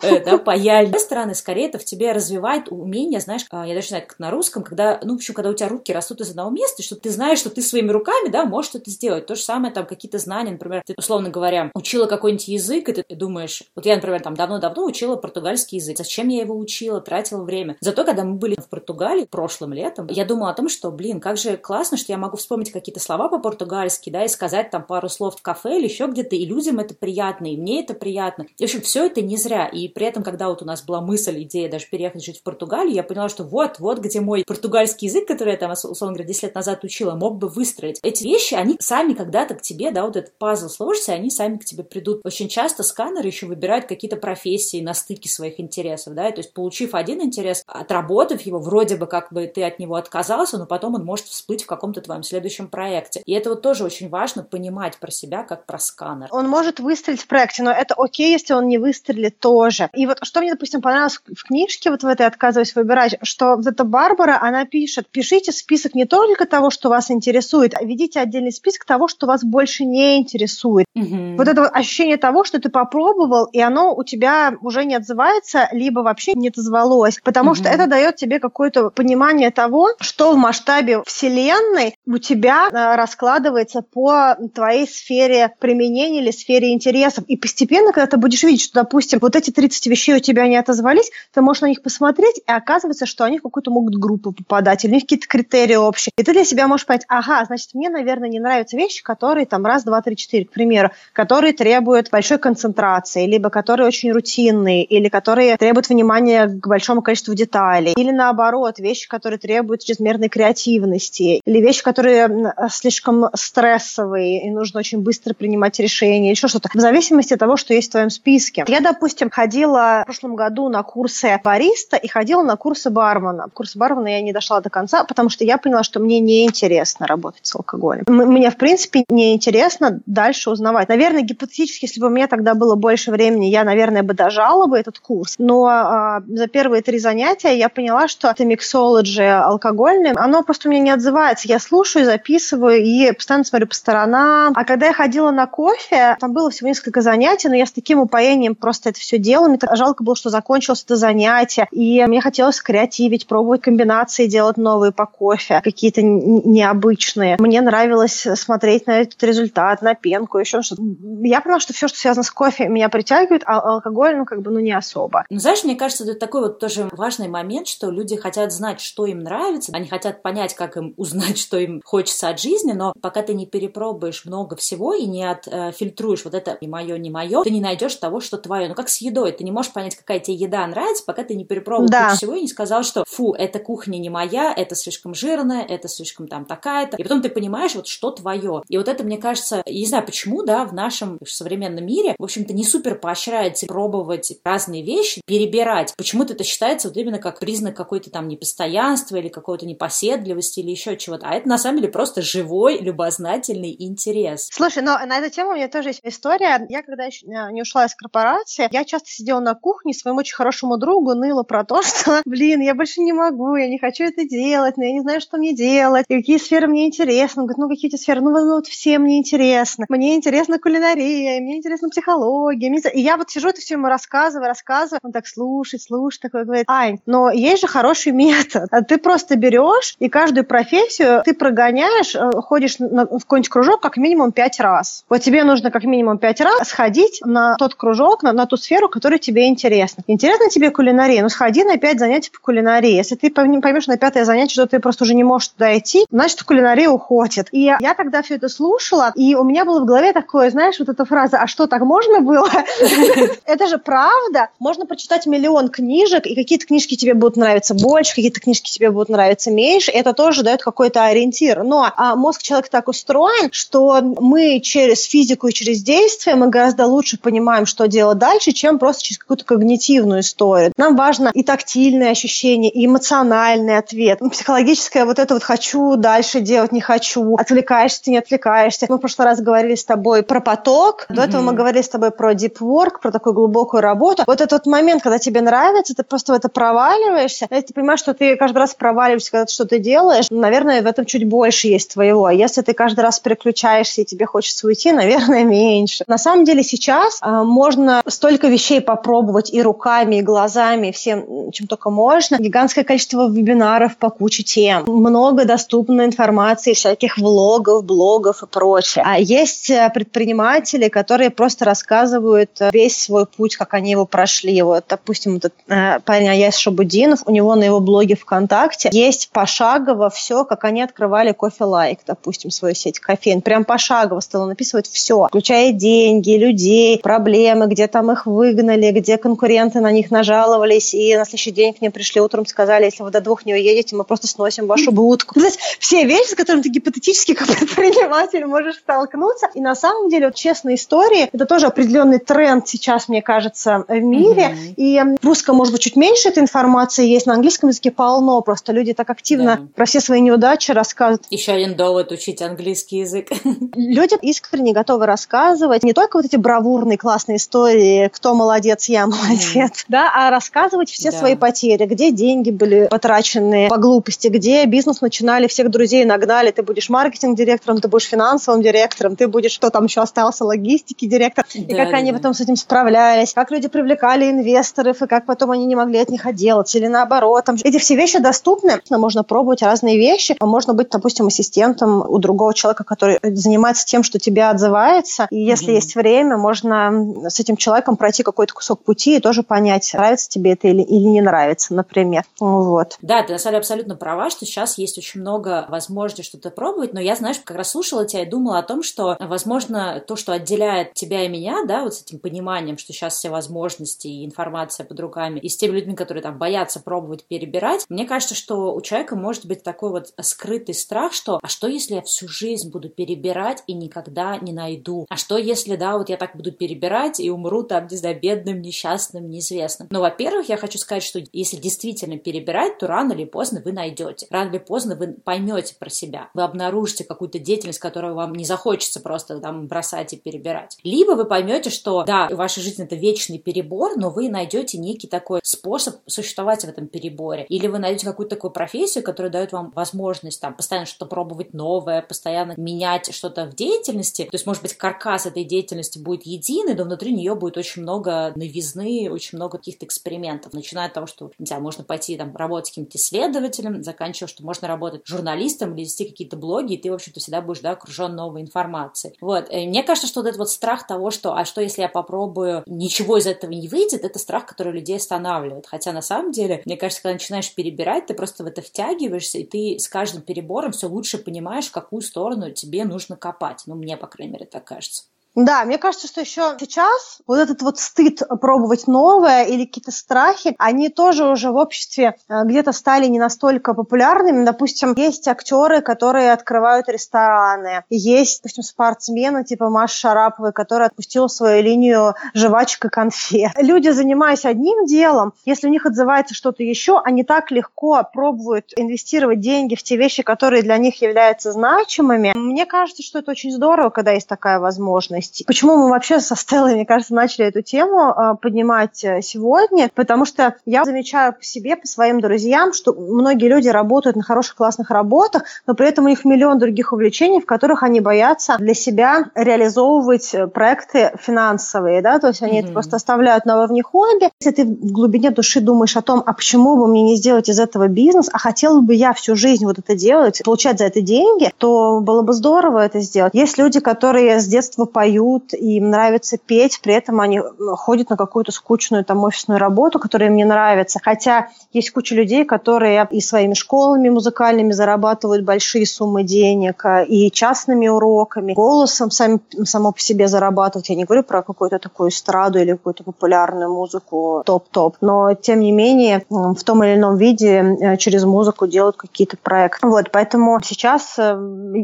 [0.03, 0.89] э, да, паяльник.
[0.89, 4.07] С другой стороны, скорее это в тебе развивает умение, знаешь, а, я даже не знаю,
[4.07, 6.83] как на русском, когда, ну, в общем, когда у тебя руки растут из одного места,
[6.83, 9.27] что ты знаешь, что ты своими руками, да, можешь это сделать.
[9.27, 13.05] То же самое, там, какие-то знания, например, ты, условно говоря, учила какой-нибудь язык, и ты
[13.15, 15.99] думаешь, вот я, например, там, давно-давно учила португальский язык.
[15.99, 17.77] Зачем я его учила, тратила время?
[17.81, 21.37] Зато, когда мы были в Португалии прошлым летом, я думала о том, что, блин, как
[21.37, 25.37] же классно, что я могу вспомнить какие-то слова по-португальски, да, и сказать там пару слов
[25.37, 28.47] в кафе или еще где-то, и людям это приятно, и мне это приятно.
[28.57, 29.67] И, в общем, все это не зря.
[29.67, 32.95] И при этом, когда вот у нас была мысль, идея даже переехать жить в Португалию,
[32.95, 36.43] я поняла, что вот, вот где мой португальский язык, который я там, условно говоря, 10
[36.45, 37.99] лет назад учила, мог бы выстроить.
[38.03, 41.65] Эти вещи, они сами когда-то к тебе, да, вот этот пазл сложится, они сами к
[41.65, 42.21] тебе придут.
[42.25, 46.41] Очень часто сканеры еще выбирают какие-то профессии на стыке своих твоих интересов, да, и то
[46.41, 50.67] есть получив один интерес, отработав его, вроде бы как бы ты от него отказался, но
[50.67, 53.23] потом он может всплыть в каком-то твоем следующем проекте.
[53.25, 56.29] И это вот тоже очень важно понимать про себя как про сканер.
[56.31, 59.91] Он может выстрелить в проекте, но это окей, если он не выстрелит тоже.
[59.95, 63.67] И вот что мне, допустим, понравилось в книжке, вот в этой «Отказываюсь выбирать», что вот
[63.67, 68.53] эта Барбара, она пишет, пишите список не только того, что вас интересует, а ведите отдельный
[68.53, 70.87] список того, что вас больше не интересует.
[70.95, 71.37] Угу.
[71.37, 76.01] Вот это ощущение того, что ты попробовал, и оно у тебя уже не отзывается, либо
[76.01, 77.57] вообще не отозвалось, потому угу.
[77.57, 83.83] что это дает тебе какое-то понимание того, что в масштабе Вселенной у тебя э, раскладывается
[83.83, 87.25] по твоей сфере применения или сфере интересов.
[87.29, 90.57] И постепенно, когда ты будешь видеть, что, допустим, вот эти 30 вещей у тебя не
[90.57, 94.85] отозвались, ты можешь на них посмотреть, и оказывается, что они в какую-то могут группу попадать,
[94.85, 96.13] или у них какие-то критерии общие.
[96.17, 99.65] И ты для себя можешь понять, ага, значит, мне, наверное, не нравятся вещи, которые там
[99.65, 105.09] раз, два, три, четыре, к примеру, которые требуют большой концентрации, либо которые очень рутинные, или
[105.09, 111.61] которые требуют внимания к большому количеству деталей, или наоборот, вещи, которые требуют чрезмерной креативности, или
[111.61, 117.41] вещи, которые слишком стрессовые, и нужно очень быстро принимать решения, еще что-то, в зависимости от
[117.41, 118.65] того, что есть в твоем списке.
[118.69, 123.49] Я, допустим, ходила в прошлом году на курсы бариста и ходила на курсы бармена.
[123.53, 127.47] Курсы бармена я не дошла до конца, потому что я поняла, что мне неинтересно работать
[127.47, 128.05] с алкоголем.
[128.07, 130.89] Мне, в принципе, неинтересно дальше узнавать.
[130.89, 134.79] Наверное, гипотетически, если бы у меня тогда было больше времени, я, наверное, бы дожала бы
[134.79, 135.26] этот курс.
[135.39, 140.71] Но а, за первые три занятия я поняла, что это миксологи алкогольный, оно просто у
[140.71, 141.49] меня не отзывается.
[141.49, 144.53] Я слушаю, записываю и постоянно смотрю по сторонам.
[144.57, 148.01] А когда я ходила на кофе, там было всего несколько занятий, но я с таким
[148.01, 149.49] упоением просто это все делала.
[149.49, 151.67] Мне так жалко было, что закончилось это занятие.
[151.71, 157.37] И мне хотелось креативить, пробовать комбинации, делать новые по кофе, какие-то необычные.
[157.39, 160.83] Мне нравилось смотреть на этот результат, на пенку, еще что-то.
[161.23, 164.51] Я поняла, что все, что связано с кофе, меня притягивает, а алкоголь, ну, как бы,
[164.51, 165.06] ну, не особо.
[165.31, 169.07] Ну, знаешь, мне кажется, это такой вот тоже важный момент, что люди хотят знать, что
[169.07, 173.23] им нравится, они хотят понять, как им узнать, что им хочется от жизни, но пока
[173.23, 177.51] ты не перепробуешь много всего и не отфильтруешь вот это не мое, не мое, ты
[177.51, 178.69] не найдешь того, что твое.
[178.69, 181.45] Ну, как с едой, ты не можешь понять, какая тебе еда нравится, пока ты не
[181.45, 182.15] перепробовал да.
[182.15, 186.29] всего и не сказал, что фу, эта кухня не моя, это слишком жирная, это слишком
[186.29, 186.97] там такая-то.
[186.97, 188.63] И потом ты понимаешь, вот что твое.
[188.69, 192.25] И вот это, мне кажется, я не знаю почему, да, в нашем современном мире, в
[192.25, 194.96] общем-то, не супер поощряется пробовать разные вещи,
[195.27, 195.95] перебирать.
[195.97, 200.97] Почему-то это считается вот именно как признак какой-то там непостоянства или какой-то непоседливости или еще
[200.97, 201.27] чего-то.
[201.29, 204.49] А это на самом деле просто живой, любознательный интерес.
[204.53, 206.67] Слушай, но на эту тему у меня тоже есть история.
[206.69, 210.77] Я когда еще не ушла из корпорации, я часто сидела на кухне своему очень хорошему
[210.77, 214.77] другу ныла про то, что, блин, я больше не могу, я не хочу это делать,
[214.77, 217.43] но я не знаю, что мне делать, и какие сферы мне интересны.
[217.43, 218.21] Он говорит, ну какие эти сферы?
[218.21, 219.87] Ну, ну вот все мне интересно.
[219.89, 222.71] Мне интересна кулинария, мне интересна психология.
[222.71, 222.81] Мне...
[222.93, 224.86] И я вот сижу это все ему рассказываю, рассказываю.
[225.03, 228.69] Он так слушает, слушает, такой говорит, Ань, но есть же хороший метод.
[228.71, 233.81] А ты просто берешь и каждую профессию ты прогоняешь, э, ходишь на, в какой-нибудь кружок
[233.81, 235.05] как минимум пять раз.
[235.09, 238.89] Вот тебе нужно как минимум пять раз сходить на тот кружок, на, на ту сферу,
[238.89, 240.03] которая тебе интересна.
[240.07, 241.23] Интересно тебе кулинария?
[241.23, 242.93] Ну, сходи на пять занятий по кулинарии.
[242.93, 246.43] Если ты поймешь на пятое занятие, что ты просто уже не можешь туда идти, значит,
[246.43, 247.49] кулинария уходит.
[247.53, 250.89] И я тогда все это слушала, и у меня было в голове такое, знаешь, вот
[250.89, 252.51] эта фраза, а что, так можно было?
[253.47, 254.51] Это же правда.
[254.59, 259.09] Можно прочитать миллион книжек, и какие-то книжки тебе будут нравиться больше, какие-то книжки тебе будут
[259.09, 259.91] нравиться меньше.
[259.91, 261.63] Это тоже дает какой-то ориентир.
[261.63, 266.87] Но а мозг человека так устроен, что мы через физику и через действие мы гораздо
[266.87, 270.73] лучше понимаем, что делать дальше, чем просто через какую-то когнитивную историю.
[270.77, 274.19] Нам важно и тактильные ощущения, и эмоциональный ответ.
[274.31, 277.37] Психологическое вот это вот хочу дальше делать, не хочу.
[277.37, 278.87] Отвлекаешься, не отвлекаешься.
[278.89, 281.07] Мы в прошлый раз говорили с тобой про поток.
[281.09, 281.29] До mm-hmm.
[281.29, 284.25] этого мы говорили с тобой про deep work, про такую глубокую работу.
[284.27, 287.47] Вот момент, когда тебе нравится, ты просто в это проваливаешься.
[287.51, 291.05] Если ты понимаешь, что ты каждый раз проваливаешься, когда ты что-то делаешь, наверное, в этом
[291.05, 292.27] чуть больше есть твоего.
[292.27, 296.05] А если ты каждый раз переключаешься и тебе хочется уйти, наверное, меньше.
[296.07, 301.51] На самом деле сейчас э, можно столько вещей попробовать и руками, и глазами, и всем,
[301.53, 302.37] чем только можно.
[302.39, 304.85] Гигантское количество вебинаров по куче тем.
[304.87, 309.05] Много доступной информации, всяких влогов, блогов и прочее.
[309.07, 314.56] А есть э, предприниматели, которые просто рассказывают э, весь свой путь, как они его прошли.
[314.63, 320.11] Вот, допустим, этот э, парень Аяс Шабудинов, у него на его блоге ВКонтакте есть пошагово
[320.11, 323.41] все, как они открывали кофе лайк, допустим, свою сеть кофеин.
[323.43, 329.81] Прям пошагово стало написывать все, включая деньги, людей, проблемы, где там их выгнали, где конкуренты
[329.81, 333.21] на них нажаловались, и на следующий день к ним пришли утром, сказали, если вы до
[333.21, 335.35] двух не уедете, мы просто сносим вашу будку.
[335.35, 339.49] То есть все вещи, с которыми ты гипотетически как предприниматель можешь столкнуться.
[339.55, 344.01] И на самом деле, вот честные истории, это тоже определенный тренд сейчас, мне кажется, в
[344.01, 344.46] мире.
[344.51, 344.75] Mm-hmm.
[344.77, 348.41] И в русском, может быть, чуть меньше этой информации есть, на английском языке полно.
[348.41, 349.69] Просто люди так активно да.
[349.75, 351.27] про все свои неудачи рассказывают.
[351.31, 353.29] Еще один довод учить английский язык.
[353.75, 359.55] Люди искренне готовы рассказывать не только вот эти бравурные классные истории, кто молодец, я молодец,
[359.55, 359.87] mm-hmm.
[359.89, 361.19] да, а рассказывать все да.
[361.19, 366.63] свои потери, где деньги были потрачены по глупости, где бизнес начинали, всех друзей нагнали, ты
[366.63, 371.61] будешь маркетинг-директором, ты будешь финансовым директором, ты будешь, кто там еще остался, логистики директор, да,
[371.61, 372.19] и как да, они да.
[372.19, 376.09] потом с этим справлялись, как люди привлекали инвесторов, и как потом они не могли от
[376.09, 377.45] них отделаться, или наоборот.
[377.45, 382.19] Там, эти все вещи доступны, можно пробовать разные вещи, а можно быть, допустим, ассистентом у
[382.19, 385.75] другого человека, который занимается тем, что тебе отзывается, и если mm-hmm.
[385.75, 390.53] есть время, можно с этим человеком пройти какой-то кусок пути и тоже понять, нравится тебе
[390.53, 392.25] это или, или не нравится, например.
[392.41, 392.97] Вот.
[393.03, 396.93] Да, ты на самом деле абсолютно права, что сейчас есть очень много возможностей что-то пробовать,
[396.93, 400.33] но я, знаешь, как раз слушала тебя и думала о том, что, возможно, то, что
[400.33, 405.01] отделяет тебя и меня, да, вот с этим пониманием, что сейчас все возможности информация под
[405.01, 409.17] руками, и с теми людьми, которые там боятся пробовать перебирать, мне кажется, что у человека
[409.17, 413.63] может быть такой вот скрытый страх, что а что если я всю жизнь буду перебирать
[413.67, 415.07] и никогда не найду?
[415.09, 418.61] А что если, да, вот я так буду перебирать и умру там, не знаю, бедным,
[418.61, 419.89] несчастным, неизвестным?
[419.91, 424.27] Но, во-первых, я хочу сказать, что если действительно перебирать, то рано или поздно вы найдете.
[424.31, 426.31] Рано или поздно вы поймете про себя.
[426.35, 430.77] Вы обнаружите какую-то деятельность, которую вам не захочется просто там бросать и перебирать.
[430.83, 435.41] Либо вы поймете, что да, ваша жизнь это вечный перебор, но вы найдете некий такой
[435.43, 437.47] способ существовать в этом переборе.
[437.49, 442.03] Или вы найдете какую-то такую профессию, которая дает вам возможность там постоянно что-то пробовать новое,
[442.03, 444.25] постоянно менять что-то в деятельности.
[444.25, 448.33] То есть, может быть, каркас этой деятельности будет единый, но внутри нее будет очень много
[448.37, 450.53] новизны, очень много каких-то экспериментов.
[450.53, 454.69] Начиная от того, что, не знаю, можно пойти там работать каким-то исследователем, заканчивая, что можно
[454.69, 458.43] работать журналистом или вести какие-то блоги, и ты, в общем-то, всегда будешь, да, окружен новой
[458.43, 459.15] информацией.
[459.21, 459.51] Вот.
[459.51, 462.63] И мне кажется, что вот этот вот страх того, что, а что если я попробую,
[462.67, 465.67] ничего из этого не выйдет, это страх, который людей останавливает.
[465.67, 469.45] Хотя на самом деле, мне кажется, когда начинаешь перебирать, ты просто в это втягиваешься, и
[469.45, 473.63] ты с каждым перебором все лучше понимаешь, в какую сторону тебе нужно копать.
[473.67, 475.05] Ну, мне, по крайней мере, так кажется.
[475.37, 480.57] Да, мне кажется, что еще сейчас вот этот вот стыд пробовать новое или какие-то страхи,
[480.59, 484.47] они тоже уже в обществе э, где-то стали не настолько популярными.
[484.47, 491.63] Допустим, есть актеры, которые открывают рестораны, есть, допустим, спортсмены типа Маша Шараповой, которая отпустила свою
[491.63, 493.53] линию жвачек и конфет.
[493.57, 499.41] Люди, занимаясь одним делом, если у них отзывается что-то еще, они так легко пробуют инвестировать
[499.41, 502.33] деньги в те вещи, которые для них являются значимыми.
[502.35, 505.47] Мне кажется, что это очень здорово, когда есть такая возможность есть.
[505.47, 509.91] Почему мы вообще со Стеллой, мне кажется, начали эту тему а, поднимать э, сегодня?
[509.95, 514.57] Потому что я замечаю по себе, по своим друзьям, что многие люди работают на хороших,
[514.57, 518.75] классных работах, но при этом у них миллион других увлечений, в которых они боятся для
[518.75, 522.65] себя реализовывать э, проекты финансовые, да, то есть они mm-hmm.
[522.65, 524.31] это просто оставляют на уровне хобби.
[524.41, 527.59] Если ты в глубине души думаешь о том, а почему бы мне не сделать из
[527.59, 531.53] этого бизнес, а хотела бы я всю жизнь вот это делать, получать за это деньги,
[531.59, 533.35] то было бы здорово это сделать.
[533.35, 537.41] Есть люди, которые с детства поют, поют, им нравится петь, при этом они
[537.77, 541.01] ходят на какую-то скучную там офисную работу, которая им не нравится.
[541.03, 547.31] Хотя есть куча людей, которые и своими школами музыкальными зарабатывают большие суммы денег, а, и
[547.31, 550.89] частными уроками, голосом сами, само по себе зарабатывают.
[550.89, 555.73] Я не говорю про какую-то такую эстраду или какую-то популярную музыку топ-топ, но тем не
[555.73, 559.87] менее в том или ином виде э, через музыку делают какие-то проекты.
[559.87, 561.37] Вот, поэтому сейчас, э,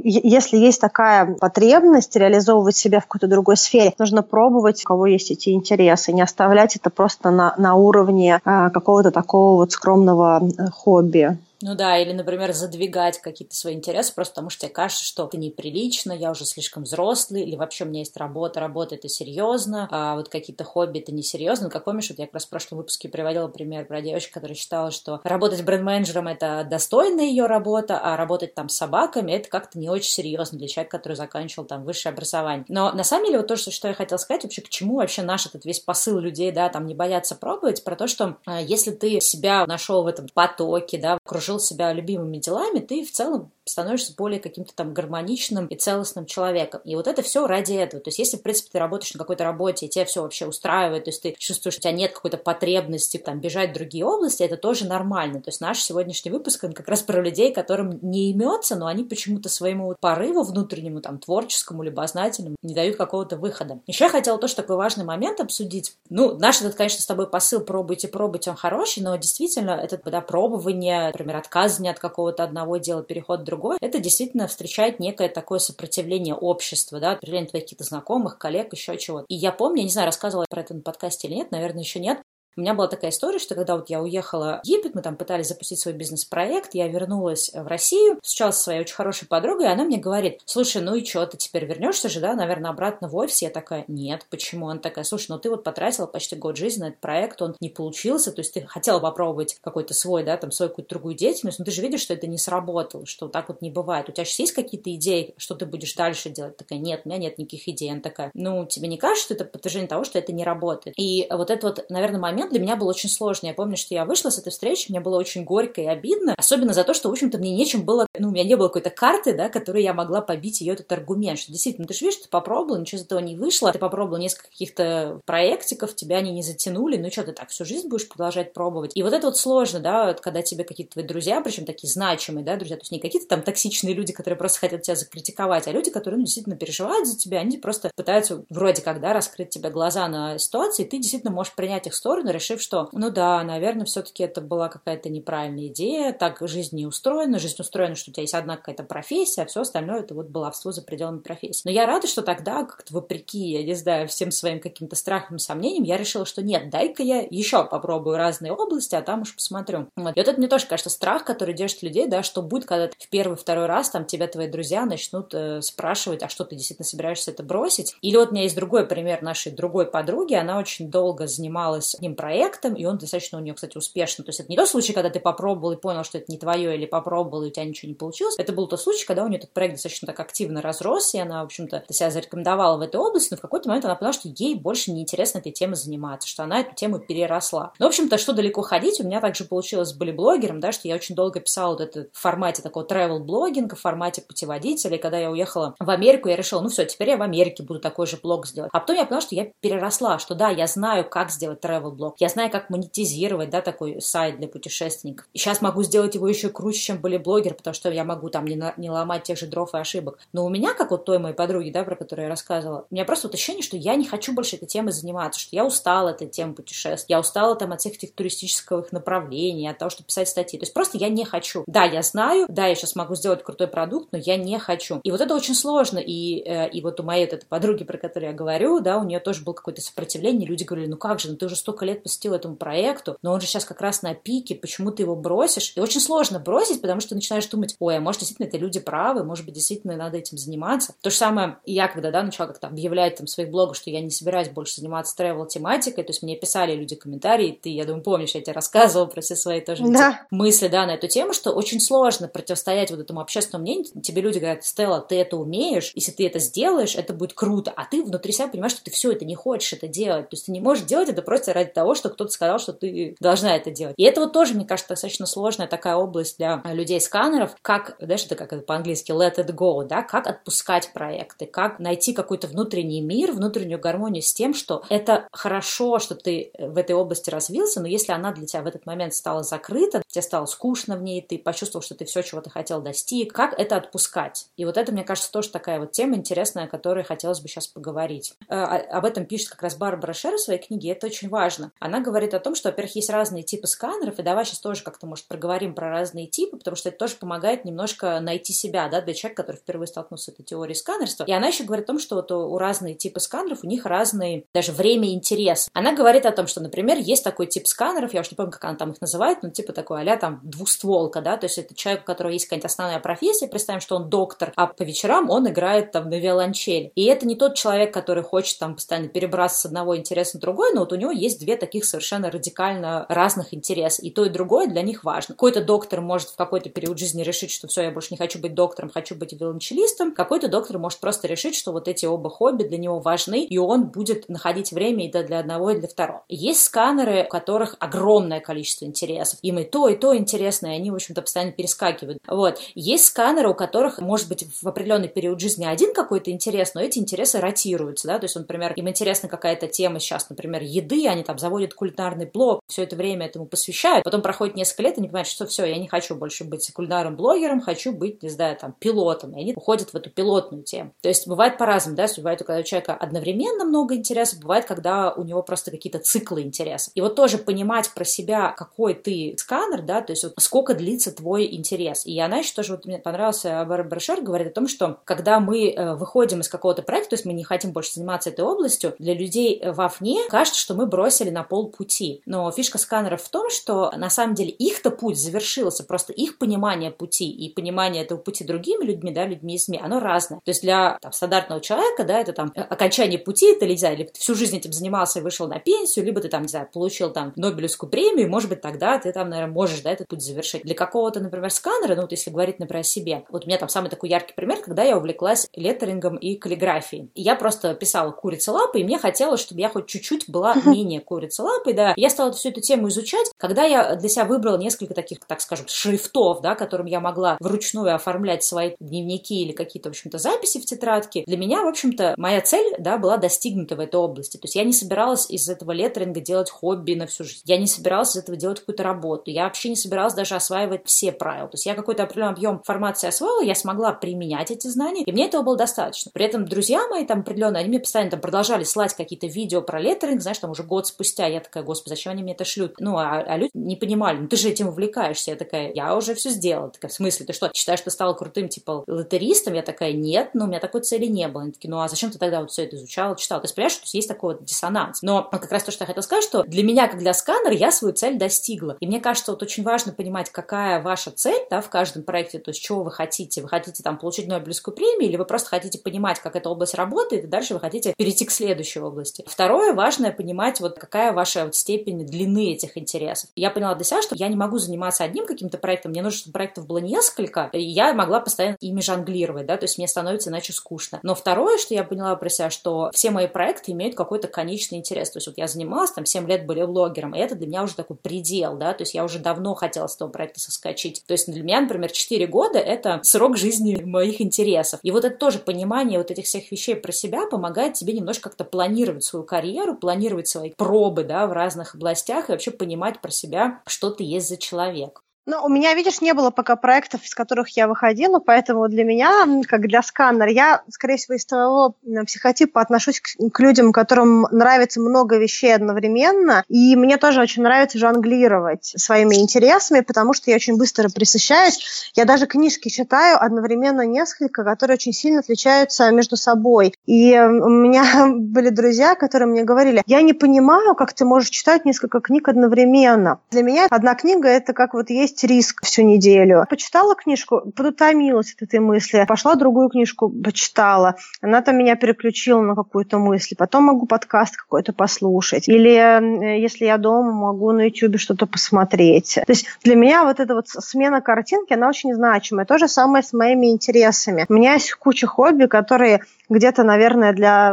[0.04, 3.92] если есть такая потребность реализовывать себя в какой-то другой сфере.
[3.98, 8.70] Нужно пробовать, у кого есть эти интересы, не оставлять это просто на, на уровне а,
[8.70, 11.37] какого-то такого вот скромного э, хобби.
[11.62, 15.37] Ну да, или, например, задвигать какие-то свои интересы просто потому, что тебе кажется, что это
[15.37, 20.16] неприлично, я уже слишком взрослый, или вообще у меня есть работа, работа это серьезно, а
[20.16, 21.70] вот какие-то хобби это несерьезно.
[21.70, 24.90] Как помнишь, вот я как раз в прошлом выпуске приводила пример про девочку, которая считала,
[24.90, 29.88] что работать бренд-менеджером это достойная ее работа, а работать там с собаками это как-то не
[29.88, 32.64] очень серьезно для человека, который заканчивал там высшее образование.
[32.68, 35.46] Но на самом деле вот то, что я хотела сказать, вообще к чему вообще наш
[35.46, 39.20] этот весь посыл людей, да, там не бояться пробовать, про то, что а, если ты
[39.20, 44.14] себя нашел в этом потоке, да, окружил окружил себя любимыми делами, ты в целом становишься
[44.16, 46.81] более каким-то там гармоничным и целостным человеком.
[46.85, 48.03] И вот это все ради этого.
[48.03, 51.05] То есть, если, в принципе, ты работаешь на какой-то работе, и тебя все вообще устраивает,
[51.05, 54.42] то есть ты чувствуешь, что у тебя нет какой-то потребности там бежать в другие области,
[54.42, 55.40] это тоже нормально.
[55.40, 59.05] То есть наш сегодняшний выпуск, он как раз про людей, которым не имется, но они
[59.05, 63.81] почему-то своему порыву внутреннему, там, творческому, либо сознательному не дают какого-то выхода.
[63.87, 65.96] Еще я хотела тоже такой важный момент обсудить.
[66.11, 70.20] Ну, наш этот, конечно, с тобой посыл «пробуйте, пробуйте», он хороший, но действительно, это, да,
[70.20, 76.34] пробование, например, отказывание от какого-то одного дела, переход другое, это действительно встречает некое такое сопротивление
[76.34, 79.26] общества, да, определение твоих каких-то знакомых, коллег, еще чего-то.
[79.28, 82.00] И я помню, я не знаю, рассказывала про это на подкасте или нет, наверное, еще
[82.00, 82.22] нет,
[82.54, 85.48] У меня была такая история, что когда вот я уехала в Египет, мы там пытались
[85.48, 89.84] запустить свой бизнес-проект, я вернулась в Россию, встречалась со своей очень хорошей подругой, и она
[89.84, 93.40] мне говорит, слушай, ну и что, ты теперь вернешься же, да, наверное, обратно в офис?
[93.40, 94.68] Я такая, нет, почему?
[94.68, 97.70] Она такая, слушай, ну ты вот потратила почти год жизни на этот проект, он не
[97.70, 101.64] получился, то есть ты хотела попробовать какой-то свой, да, там, свою какую-то другую деятельность, но
[101.64, 104.10] ты же видишь, что это не сработало, что так вот не бывает.
[104.10, 106.58] У тебя сейчас есть какие-то идеи, что ты будешь дальше делать?
[106.58, 107.90] Такая, нет, у меня нет никаких идей.
[107.90, 110.94] Она такая, ну, тебе не кажется, что это подтверждение того, что это не работает?
[110.98, 113.50] И вот этот вот, наверное, момент для меня был очень сложный.
[113.50, 116.72] Я помню, что я вышла с этой встречи, мне было очень горько и обидно, особенно
[116.72, 119.35] за то, что, в общем-то, мне нечем было, ну, у меня не было какой-то карты,
[119.35, 122.78] да, которой я могла побить ее этот аргумент, что действительно, ты же видишь, ты попробовала,
[122.78, 127.11] ничего из этого не вышло, ты попробовала несколько каких-то проектиков, тебя они не затянули, ну
[127.11, 128.92] что, ты так всю жизнь будешь продолжать пробовать?
[128.94, 132.44] И вот это вот сложно, да, вот, когда тебе какие-то твои друзья, причем такие значимые,
[132.44, 135.72] да, друзья, то есть не какие-то там токсичные люди, которые просто хотят тебя закритиковать, а
[135.72, 139.70] люди, которые, ну, действительно переживают за тебя, они просто пытаются вроде как, да, раскрыть тебе
[139.70, 143.84] глаза на ситуации, и ты действительно можешь принять их сторону, решив, что, ну да, наверное,
[143.84, 148.22] все-таки это была какая-то неправильная идея, так жизнь не устроена, жизнь устроена, что у тебя
[148.22, 151.62] есть одна какая-то профессия, а все остальное это вот баловство за пределами профессии.
[151.64, 155.40] Но я рада, что тогда, как-то вопреки, я не знаю, всем своим каким-то страхам и
[155.40, 159.88] сомнениям, я решила, что нет, дай-ка я еще попробую разные области, а там уж посмотрю.
[159.96, 160.16] Вот.
[160.16, 163.08] И вот это мне тоже кажется страх, который держит людей, да, что будет, когда в
[163.08, 167.30] первый, второй раз там тебя твои друзья начнут э, спрашивать, а что ты действительно собираешься
[167.30, 167.96] это бросить?
[168.02, 172.14] Или вот у меня есть другой пример нашей другой подруги, она очень долго занималась одним
[172.22, 174.22] проектом, и он достаточно у нее, кстати, успешно.
[174.22, 176.76] То есть это не тот случай, когда ты попробовал и понял, что это не твое,
[176.76, 178.37] или попробовал, и у тебя ничего не получилось.
[178.38, 181.42] Это был тот случай, когда у нее этот проект достаточно так активно разрос, и она,
[181.42, 184.54] в общем-то, себя зарекомендовала в этой области, но в какой-то момент она поняла, что ей
[184.54, 187.72] больше не интересно этой темой заниматься, что она эту тему переросла.
[187.80, 190.94] Но, в общем-то, что далеко ходить, у меня также получилось с блогером, да, что я
[190.94, 195.28] очень долго писала вот это в формате такого travel-блогинга, в формате путеводителя, и когда я
[195.28, 198.46] уехала в Америку, я решила, ну все, теперь я в Америке буду такой же блог
[198.46, 198.70] сделать.
[198.72, 202.29] А потом я поняла, что я переросла, что да, я знаю, как сделать travel-блог, я
[202.29, 205.27] знаю, как монетизировать, да, такой сайт для путешественников.
[205.33, 208.46] И сейчас могу сделать его еще круче, чем были блогер, потому что я могу там
[208.46, 210.18] не, на, не ломать тех же дров и ошибок.
[210.33, 213.05] Но у меня, как вот той моей подруги, да, про которую я рассказывала, у меня
[213.05, 216.29] просто вот ощущение, что я не хочу больше этой темой заниматься, что я устала этой
[216.29, 220.59] темы путешествий, я устала там от всех этих туристических направлений, от того, чтобы писать статьи.
[220.59, 221.64] То есть просто я не хочу.
[221.66, 225.01] Да, я знаю, да, я сейчас могу сделать крутой продукт, но я не хочу.
[225.03, 225.98] И вот это очень сложно.
[225.98, 229.05] И, э, и вот у моей вот этой подруги, про которую я говорю, да, у
[229.05, 230.46] нее тоже было какое-то сопротивление.
[230.46, 233.40] Люди говорили, ну как же, ну ты уже столько лет посвятил этому проекту, но он
[233.40, 235.72] же сейчас как раз на пике, почему ты его бросишь?
[235.76, 238.80] И очень сложно бросить, потому что ты начинаешь думать, ой, а может действительно это люди
[238.80, 240.94] правы, может быть действительно надо этим заниматься.
[241.00, 244.00] То же самое я, когда, да, начала как-то объявлять там в своих блогах, что я
[244.00, 248.02] не собираюсь больше заниматься travel тематикой, то есть мне писали люди комментарии, ты, я думаю,
[248.02, 250.26] помнишь, я тебе рассказывала про все свои тоже да.
[250.30, 254.02] мысли, да, на эту тему, что очень сложно противостоять вот этому общественному мнению.
[254.02, 257.84] Тебе люди говорят, Стелла, ты это умеешь, если ты это сделаешь, это будет круто, а
[257.84, 260.52] ты внутри себя понимаешь, что ты все это не хочешь это делать, то есть ты
[260.52, 263.94] не можешь делать это просто ради того, что кто-то сказал, что ты должна это делать.
[263.96, 268.35] И это вот тоже, мне кажется, достаточно сложная такая область для людей-сканеров, как, знаешь, это
[268.35, 273.33] как это по-английски let it go, да, как отпускать проекты, как найти какой-то внутренний мир,
[273.33, 278.12] внутреннюю гармонию с тем, что это хорошо, что ты в этой области развился, но если
[278.12, 281.83] она для тебя в этот момент стала закрыта, тебе стало скучно в ней, ты почувствовал,
[281.83, 284.46] что ты все, чего ты хотел, достиг, как это отпускать?
[284.57, 287.66] И вот это, мне кажется, тоже такая вот тема интересная, о которой хотелось бы сейчас
[287.66, 288.35] поговорить.
[288.48, 291.72] Э, об этом пишет как раз Барбара Шер в своей книге, это очень важно.
[291.82, 295.06] Она говорит о том, что, во-первых, есть разные типы сканеров, и давай сейчас тоже как-то,
[295.06, 299.14] может, проговорим про разные типы, потому что это тоже помогает немножко найти себя, да, для
[299.14, 301.24] человека, который впервые столкнулся с этой теорией сканерства.
[301.24, 304.44] И она еще говорит о том, что вот у разных типов сканеров у них разные
[304.54, 305.68] даже время и интерес.
[305.72, 308.64] Она говорит о том, что, например, есть такой тип сканеров, я уж не помню, как
[308.64, 312.02] она там их называет, но типа такой а там двустволка, да, то есть это человек,
[312.02, 315.90] у которого есть какая-то основная профессия, представим, что он доктор, а по вечерам он играет
[315.90, 316.92] там на виолончели.
[316.94, 320.72] И это не тот человек, который хочет там постоянно перебраться с одного интереса на другой,
[320.74, 324.03] но вот у него есть две таких совершенно радикально разных интереса.
[324.03, 325.35] И то, и другое для них важно.
[325.35, 328.55] Какой-то доктор может в какой-то период жизни решить, что все, я больше не хочу быть
[328.55, 330.12] доктором, хочу быть виолончелистом.
[330.12, 333.85] Какой-то доктор может просто решить, что вот эти оба хобби для него важны, и он
[333.85, 336.25] будет находить время и для одного, и для второго.
[336.29, 339.38] Есть сканеры, у которых огромное количество интересов.
[339.42, 342.18] Им и то, и то интересно, и они, в общем-то, постоянно перескакивают.
[342.27, 342.59] Вот.
[342.75, 346.98] Есть сканеры, у которых, может быть, в определенный период жизни один какой-то интерес, но эти
[346.98, 351.38] интересы ротируются, да, то есть, например, им интересна какая-то тема сейчас, например, еды, они там
[351.38, 355.28] заводят кулинарный блог, все это время этому посвящают, потом проходит несколько лет, и они понимают,
[355.28, 359.36] что все, я не хочу больше быть кулинарным блогером, хочу быть, не знаю, там, пилотом,
[359.36, 360.92] и они уходят в эту пилотную тему.
[361.02, 365.22] То есть бывает по-разному, да, бывает, когда у человека одновременно много интересов, бывает, когда у
[365.22, 366.92] него просто какие-то циклы интересов.
[366.94, 371.12] И вот тоже понимать про себя, какой ты сканер, да, то есть вот сколько длится
[371.12, 372.06] твой интерес.
[372.06, 375.70] И она еще тоже, вот мне понравился Барбара Шер, говорит о том, что когда мы
[375.70, 379.14] э, выходим из какого-то проекта, то есть мы не хотим больше заниматься этой областью, для
[379.14, 382.22] людей вовне кажется, что мы бросили на на полпути.
[382.26, 386.90] Но фишка сканеров в том, что на самом деле их-то путь завершился, просто их понимание
[386.90, 390.40] пути и понимание этого пути другими людьми, да, людьми из СМИ, оно разное.
[390.44, 394.04] То есть для там, стандартного человека, да, это там окончание пути, ты, не знаю, или
[394.04, 397.10] ты всю жизнь этим занимался и вышел на пенсию, либо ты там, не знаю, получил
[397.10, 400.62] там Нобелевскую премию, может быть, тогда ты там, наверное, можешь, да, этот путь завершить.
[400.62, 403.68] Для какого-то, например, сканера, ну вот если говорить, например, о себе, вот у меня там
[403.68, 407.10] самый такой яркий пример, когда я увлеклась леттерингом и каллиграфией.
[407.14, 411.00] И я просто писала курица лапы, и мне хотелось, чтобы я хоть чуть-чуть была менее
[411.00, 411.94] курица лапы, да.
[411.96, 415.66] Я стала всю эту тему изучать, когда я для себя выбрала несколько таких, так скажем,
[415.68, 420.66] шрифтов, да, которым я могла вручную оформлять свои дневники или какие-то, в общем-то, записи в
[420.66, 421.24] тетрадке.
[421.26, 424.37] Для меня, в общем-то, моя цель, да, была достигнута в этой области.
[424.37, 427.42] То есть я не собиралась из этого леттеринга делать хобби на всю жизнь.
[427.44, 429.30] Я не собиралась из этого делать какую-то работу.
[429.30, 431.48] Я вообще не собиралась даже осваивать все правила.
[431.48, 435.26] То есть я какой-то определенный объем информации освоила, я смогла применять эти знания, и мне
[435.26, 436.10] этого было достаточно.
[436.12, 439.80] При этом друзья мои там определенно, они мне постоянно там продолжали слать какие-то видео про
[439.80, 441.21] леттеринг, знаешь, там уже год спустя.
[441.27, 442.75] Я такая, господи, зачем они мне это шлют?
[442.79, 445.33] Ну, а, а люди не понимали, ну ты же этим увлекаешься.
[445.33, 446.70] Я такая, я уже все сделала.
[446.70, 449.54] Такая, в смысле, ты что, считаешь, что стала крутым, типа, лотеристом?
[449.54, 451.42] Я такая, нет, ну, у меня такой цели не было.
[451.42, 453.40] Они такие, ну, а зачем ты тогда вот все это изучала, читала?
[453.40, 455.02] То есть, понимаешь, что есть такой вот диссонанс.
[455.02, 457.70] Но как раз то, что я хотела сказать, что для меня, как для сканера, я
[457.70, 458.77] свою цель достигла.
[458.81, 462.50] И мне кажется, вот очень важно понимать, какая ваша цель, да, в каждом проекте, то
[462.50, 463.42] есть, чего вы хотите.
[463.42, 467.25] Вы хотите там получить Нобелевскую премию, или вы просто хотите понимать, как эта область работает,
[467.25, 469.25] и дальше вы хотите перейти к следующей области.
[469.27, 473.31] Второе, важное понимать, вот какая ваша вот степень длины этих интересов.
[473.37, 476.33] Я поняла для себя, что я не могу заниматься одним каким-то проектом, мне нужно, чтобы
[476.33, 480.52] проектов было несколько, и я могла постоянно ими жонглировать, да, то есть мне становится иначе
[480.52, 481.00] скучно.
[481.02, 485.10] Но второе, что я поняла про себя, что все мои проекты имеют какой-то конечный интерес.
[485.10, 487.75] То есть вот я занималась, там 7 лет были блогером, и это для меня уже
[487.75, 491.02] такой предел, да, то есть я уже давно хотела с этого проекта соскочить.
[491.06, 494.81] То есть для меня, например, 4 года— это срок жизни моих интересов.
[494.83, 498.44] И вот это тоже понимание вот этих всех вещей про себя помогает тебе немножко как-то
[498.44, 503.63] планировать свою карьеру, планировать свои пробы, да, в разных областях и вообще понимать про себя,
[503.67, 505.03] что ты есть за человек.
[505.25, 509.25] Ну, у меня, видишь, не было пока проектов, из которых я выходила, поэтому для меня,
[509.46, 514.81] как для сканера, я, скорее всего, из твоего психотипа отношусь к, к людям, которым нравится
[514.81, 520.56] много вещей одновременно, и мне тоже очень нравится жонглировать своими интересами, потому что я очень
[520.56, 521.92] быстро присыщаюсь.
[521.94, 526.75] Я даже книжки читаю одновременно несколько, которые очень сильно отличаются между собой.
[526.87, 527.85] И у меня
[528.16, 533.20] были друзья, которые мне говорили, я не понимаю, как ты можешь читать несколько книг одновременно.
[533.31, 536.44] Для меня одна книга– это как вот есть есть риск всю неделю.
[536.48, 540.96] Почитала книжку, подутомилась от этой мысли, пошла другую книжку, почитала.
[541.21, 543.37] Она там меня переключила на какую-то мысль.
[543.37, 545.48] Потом могу подкаст какой-то послушать.
[545.48, 549.19] Или если я дома, могу на YouTube что-то посмотреть.
[549.27, 552.46] То есть для меня вот эта вот смена картинки, она очень значимая.
[552.46, 554.27] То же самое с моими интересами.
[554.29, 556.02] У меня есть куча хобби, которые
[556.33, 557.52] где-то, наверное, для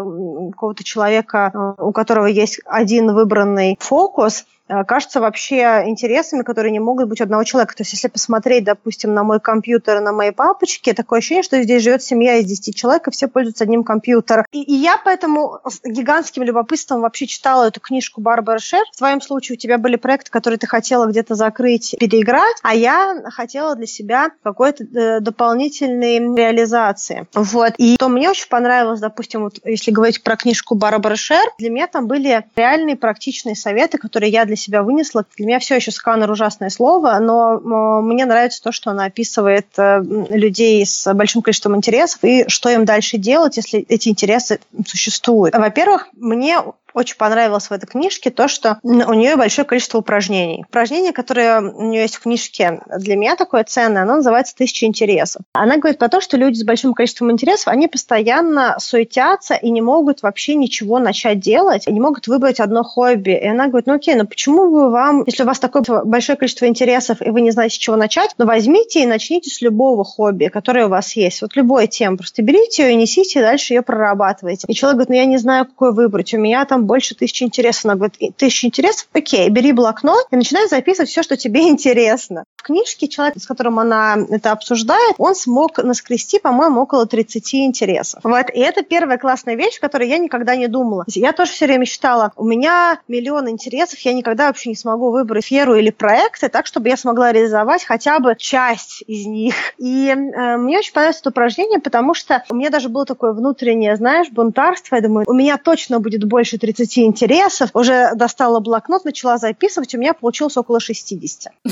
[0.51, 6.79] какого-то человека, э, у которого есть один выбранный фокус– Э, кажется вообще интересами, которые не
[6.79, 7.75] могут быть одного человека.
[7.75, 11.83] То есть если посмотреть, допустим, на мой компьютер, на моей папочке, такое ощущение, что здесь
[11.83, 14.45] живет семья из 10 человек, и все пользуются одним компьютером.
[14.51, 18.83] И, и я поэтому с гигантским любопытством вообще читала эту книжку Барбары Шер.
[18.93, 23.23] В твоем случае у тебя были проекты, которые ты хотела где-то закрыть, переиграть, а я
[23.31, 27.27] хотела для себя какой-то э, дополнительной реализации.
[27.33, 27.73] Вот.
[27.77, 28.68] И то мне очень понравилось,
[28.99, 33.97] допустим, вот если говорить про книжку Барбары Шер, для меня там были реальные практичные советы,
[33.97, 35.25] которые я для себя вынесла.
[35.37, 40.01] Для меня все еще сканер ужасное слово, но мне нравится то, что она описывает э,
[40.29, 45.55] людей с большим количеством интересов и что им дальше делать, если эти интересы существуют.
[45.55, 46.59] Во-первых, мне
[46.93, 50.63] очень понравилось в этой книжке то, что у нее большое количество упражнений.
[50.67, 55.41] Упражнение, которое у нее есть в книжке, для меня такое ценное, оно называется «Тысяча интересов».
[55.53, 59.81] Она говорит про то, что люди с большим количеством интересов, они постоянно суетятся и не
[59.81, 63.31] могут вообще ничего начать делать, и не могут выбрать одно хобби.
[63.31, 66.65] И она говорит, ну окей, ну почему бы вам, если у вас такое большое количество
[66.65, 70.45] интересов, и вы не знаете, с чего начать, ну возьмите и начните с любого хобби,
[70.45, 71.41] которое у вас есть.
[71.41, 74.65] Вот любой тем, просто берите ее и несите, и дальше ее прорабатывайте.
[74.67, 76.33] И человек говорит, ну я не знаю, какой выбрать.
[76.33, 77.85] У меня там больше тысячи интересов.
[77.85, 79.07] Она говорит, тысяча интересов?
[79.13, 82.43] Окей, бери блокнот и начинай записывать все, что тебе интересно.
[82.55, 88.19] В книжке человек, с которым она это обсуждает, он смог наскрести, по-моему, около 30 интересов.
[88.23, 88.49] Вот.
[88.53, 91.05] И это первая классная вещь, о которой я никогда не думала.
[91.07, 95.45] Я тоже все время считала, у меня миллион интересов, я никогда вообще не смогу выбрать
[95.49, 99.55] сферу или проекты так, чтобы я смогла реализовать хотя бы часть из них.
[99.77, 103.95] И э, мне очень понравилось это упражнение, потому что у меня даже было такое внутреннее,
[103.95, 104.95] знаешь, бунтарство.
[104.95, 109.95] Я думаю, у меня точно будет больше 30 30 интересов, уже достала блокнот, начала записывать,
[109.95, 111.53] у меня получилось около 60.